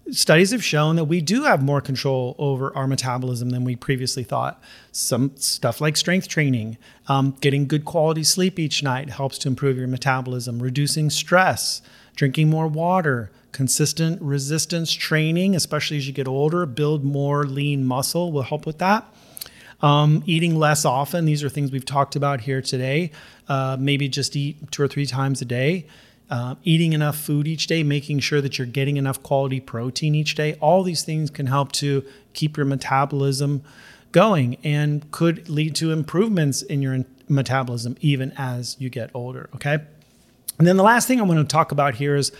studies 0.10 0.50
have 0.50 0.64
shown 0.64 0.96
that 0.96 1.06
we 1.06 1.22
do 1.22 1.44
have 1.44 1.62
more 1.62 1.80
control 1.80 2.36
over 2.40 2.76
our 2.76 2.88
metabolism 2.88 3.52
than 3.52 3.64
we 3.64 3.76
previously 3.76 4.24
thought. 4.24 4.60
Some 4.92 5.34
stuff 5.36 5.80
like 5.80 5.96
strength 5.96 6.28
training, 6.28 6.78
um, 7.08 7.36
getting 7.40 7.68
good 7.68 7.86
quality 7.86 8.24
sleep 8.24 8.58
each 8.58 8.82
night 8.82 9.12
helps 9.12 9.38
to 9.40 9.48
improve 9.48 9.78
your 9.78 9.88
metabolism, 9.88 10.60
reducing 10.60 11.12
stress, 11.12 11.84
drinking 12.16 12.50
more 12.50 12.68
water, 12.68 13.32
consistent 13.52 14.22
resistance 14.22 14.92
training, 14.92 15.56
especially 15.56 15.98
as 15.98 16.08
you 16.08 16.14
get 16.14 16.28
older, 16.28 16.66
build 16.66 17.04
more 17.04 17.46
lean 17.46 17.86
muscle 17.86 18.32
will 18.32 18.44
help 18.44 18.66
with 18.66 18.80
that. 18.80 19.06
Um, 19.82 20.24
eating 20.26 20.56
less 20.58 20.86
often, 20.86 21.26
these 21.26 21.44
are 21.44 21.50
things 21.50 21.72
we've 21.72 21.86
talked 21.86 22.16
about 22.16 22.42
here 22.42 22.62
today. 22.62 23.12
Uh, 23.48 23.78
maybe 23.80 24.08
just 24.10 24.36
eat 24.36 24.72
two 24.72 24.82
or 24.84 24.88
three 24.88 25.06
times 25.06 25.42
a 25.42 25.46
day. 25.46 25.86
Uh, 26.30 26.56
eating 26.64 26.94
enough 26.94 27.18
food 27.18 27.48
each 27.48 27.68
day, 27.68 27.84
making 27.84 28.20
sure 28.20 28.42
that 28.42 28.58
you're 28.58 28.66
getting 28.66 28.98
enough 28.98 29.22
quality 29.22 29.60
protein 29.60 30.16
each 30.16 30.34
day. 30.34 30.56
All 30.56 30.82
these 30.82 31.04
things 31.04 31.30
can 31.30 31.46
help 31.46 31.72
to 31.74 32.04
keep 32.34 32.58
your 32.58 32.66
metabolism 32.66 33.62
going 34.12 34.58
and 34.64 35.10
could 35.12 35.48
lead 35.50 35.76
to 35.76 35.92
improvements 35.92 36.64
in 36.64 36.82
your 36.82 37.06
metabolism 37.30 37.96
even 38.02 38.34
as 38.38 38.76
you 38.80 38.90
get 38.90 39.12
older. 39.14 39.50
Okay. 39.56 39.80
And 40.58 40.68
then 40.68 40.78
the 40.78 40.84
last 40.84 41.08
thing 41.08 41.20
I 41.20 41.24
want 41.24 41.40
to 41.40 41.54
talk 41.54 41.72
about 41.72 41.96
here 41.96 42.16
is 42.16 42.32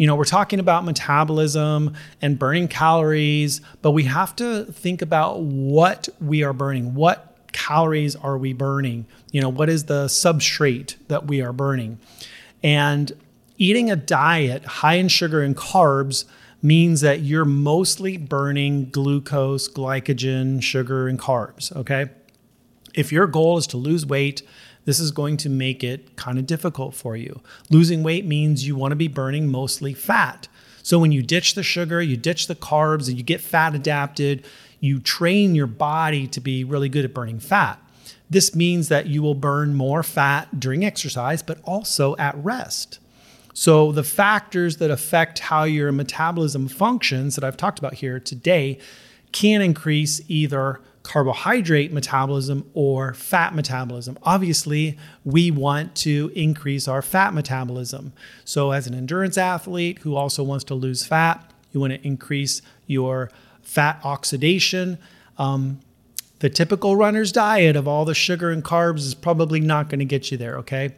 you 0.00 0.06
know, 0.06 0.16
we're 0.16 0.24
talking 0.24 0.60
about 0.60 0.86
metabolism 0.86 1.92
and 2.22 2.38
burning 2.38 2.68
calories, 2.68 3.60
but 3.82 3.90
we 3.90 4.04
have 4.04 4.34
to 4.36 4.64
think 4.64 5.02
about 5.02 5.40
what 5.40 6.08
we 6.22 6.42
are 6.42 6.54
burning. 6.54 6.94
What 6.94 7.36
calories 7.52 8.16
are 8.16 8.38
we 8.38 8.54
burning? 8.54 9.04
You 9.30 9.42
know, 9.42 9.50
what 9.50 9.68
is 9.68 9.84
the 9.84 10.06
substrate 10.06 10.96
that 11.08 11.26
we 11.26 11.42
are 11.42 11.52
burning? 11.52 11.98
And 12.62 13.12
eating 13.58 13.90
a 13.90 13.96
diet 13.96 14.64
high 14.64 14.94
in 14.94 15.08
sugar 15.08 15.42
and 15.42 15.54
carbs 15.54 16.24
means 16.62 17.02
that 17.02 17.20
you're 17.20 17.44
mostly 17.44 18.16
burning 18.16 18.88
glucose, 18.88 19.68
glycogen, 19.68 20.62
sugar, 20.62 21.08
and 21.08 21.18
carbs. 21.18 21.76
Okay. 21.76 22.08
If 22.94 23.12
your 23.12 23.26
goal 23.26 23.58
is 23.58 23.66
to 23.68 23.76
lose 23.76 24.06
weight, 24.06 24.40
this 24.84 25.00
is 25.00 25.10
going 25.10 25.36
to 25.38 25.48
make 25.48 25.84
it 25.84 26.16
kind 26.16 26.38
of 26.38 26.46
difficult 26.46 26.94
for 26.94 27.16
you. 27.16 27.40
Losing 27.68 28.02
weight 28.02 28.24
means 28.24 28.66
you 28.66 28.76
want 28.76 28.92
to 28.92 28.96
be 28.96 29.08
burning 29.08 29.48
mostly 29.48 29.94
fat. 29.94 30.48
So 30.82 30.98
when 30.98 31.12
you 31.12 31.22
ditch 31.22 31.54
the 31.54 31.62
sugar, 31.62 32.00
you 32.00 32.16
ditch 32.16 32.46
the 32.46 32.54
carbs, 32.54 33.08
and 33.08 33.16
you 33.16 33.22
get 33.22 33.40
fat 33.40 33.74
adapted, 33.74 34.44
you 34.80 34.98
train 34.98 35.54
your 35.54 35.66
body 35.66 36.26
to 36.28 36.40
be 36.40 36.64
really 36.64 36.88
good 36.88 37.04
at 37.04 37.14
burning 37.14 37.38
fat. 37.38 37.80
This 38.30 38.54
means 38.54 38.88
that 38.88 39.06
you 39.06 39.22
will 39.22 39.34
burn 39.34 39.74
more 39.74 40.02
fat 40.02 40.58
during 40.58 40.84
exercise, 40.84 41.42
but 41.42 41.58
also 41.64 42.16
at 42.16 42.36
rest. 42.36 42.98
So, 43.52 43.90
the 43.90 44.04
factors 44.04 44.76
that 44.76 44.90
affect 44.90 45.40
how 45.40 45.64
your 45.64 45.90
metabolism 45.90 46.68
functions 46.68 47.34
that 47.34 47.44
I've 47.44 47.56
talked 47.56 47.80
about 47.80 47.94
here 47.94 48.20
today 48.20 48.78
can 49.32 49.60
increase 49.60 50.20
either 50.28 50.80
carbohydrate 51.02 51.92
metabolism 51.92 52.68
or 52.74 53.14
fat 53.14 53.54
metabolism. 53.54 54.18
Obviously, 54.22 54.98
we 55.24 55.50
want 55.50 55.94
to 55.96 56.30
increase 56.34 56.86
our 56.86 57.02
fat 57.02 57.32
metabolism. 57.32 58.12
So, 58.44 58.72
as 58.72 58.86
an 58.86 58.94
endurance 58.94 59.38
athlete 59.38 60.00
who 60.00 60.14
also 60.14 60.42
wants 60.42 60.64
to 60.64 60.74
lose 60.74 61.04
fat, 61.04 61.52
you 61.72 61.80
want 61.80 61.92
to 61.92 62.06
increase 62.06 62.62
your 62.86 63.30
fat 63.62 64.00
oxidation. 64.04 64.98
Um, 65.38 65.80
the 66.40 66.50
typical 66.50 66.96
runner's 66.96 67.32
diet 67.32 67.76
of 67.76 67.86
all 67.86 68.04
the 68.04 68.14
sugar 68.14 68.50
and 68.50 68.64
carbs 68.64 68.98
is 69.00 69.14
probably 69.14 69.60
not 69.60 69.88
going 69.88 69.98
to 70.00 70.04
get 70.04 70.30
you 70.30 70.36
there, 70.36 70.56
okay? 70.58 70.94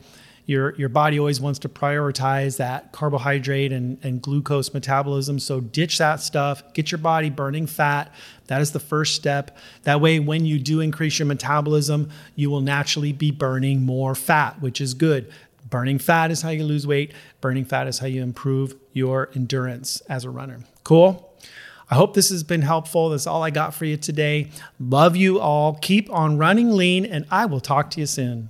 Your, 0.47 0.75
your 0.75 0.89
body 0.89 1.19
always 1.19 1.41
wants 1.41 1.61
to 1.61 1.69
prioritize 1.69 2.57
that 2.57 2.91
carbohydrate 2.91 3.73
and, 3.73 3.99
and 4.03 4.21
glucose 4.21 4.75
metabolism. 4.75 5.39
So 5.39 5.61
ditch 5.61 5.99
that 5.99 6.21
stuff, 6.21 6.75
get 6.75 6.91
your 6.91 6.99
body 6.99 7.31
burning 7.31 7.67
fat. 7.67 8.13
That 8.49 8.61
is 8.61 8.73
the 8.73 8.81
first 8.81 9.15
step. 9.15 9.57
That 9.85 10.01
way, 10.01 10.19
when 10.19 10.45
you 10.45 10.59
do 10.59 10.81
increase 10.81 11.19
your 11.19 11.27
metabolism, 11.27 12.11
you 12.35 12.51
will 12.51 12.61
naturally 12.61 13.13
be 13.13 13.31
burning 13.31 13.83
more 13.83 14.15
fat, 14.15 14.61
which 14.61 14.81
is 14.81 14.95
good. 14.95 15.33
Burning 15.71 15.99
fat 15.99 16.31
is 16.31 16.43
how 16.43 16.51
you 16.51 16.65
lose 16.65 16.87
weight. 16.87 17.13
Burning 17.41 17.65
fat 17.65 17.87
is 17.87 18.01
how 18.01 18.07
you 18.07 18.23
improve 18.23 18.75
your 18.93 19.31
endurance 19.35 20.01
as 20.03 20.25
a 20.25 20.31
runner. 20.31 20.61
Cool? 20.85 21.33
I 21.89 21.95
hope 21.95 22.15
this 22.15 22.31
has 22.31 22.43
been 22.43 22.63
helpful. 22.63 23.11
That's 23.11 23.27
all 23.27 23.43
I 23.43 23.51
got 23.51 23.75
for 23.75 23.85
you 23.85 23.97
today. 23.97 24.51
Love 24.81 25.15
you 25.15 25.39
all. 25.39 25.75
Keep 25.75 26.11
on 26.11 26.37
running 26.37 26.73
lean, 26.73 27.05
and 27.07 27.27
I 27.31 27.47
will 27.47 27.61
talk 27.61 27.91
to 27.91 28.01
you 28.01 28.07
soon. 28.07 28.49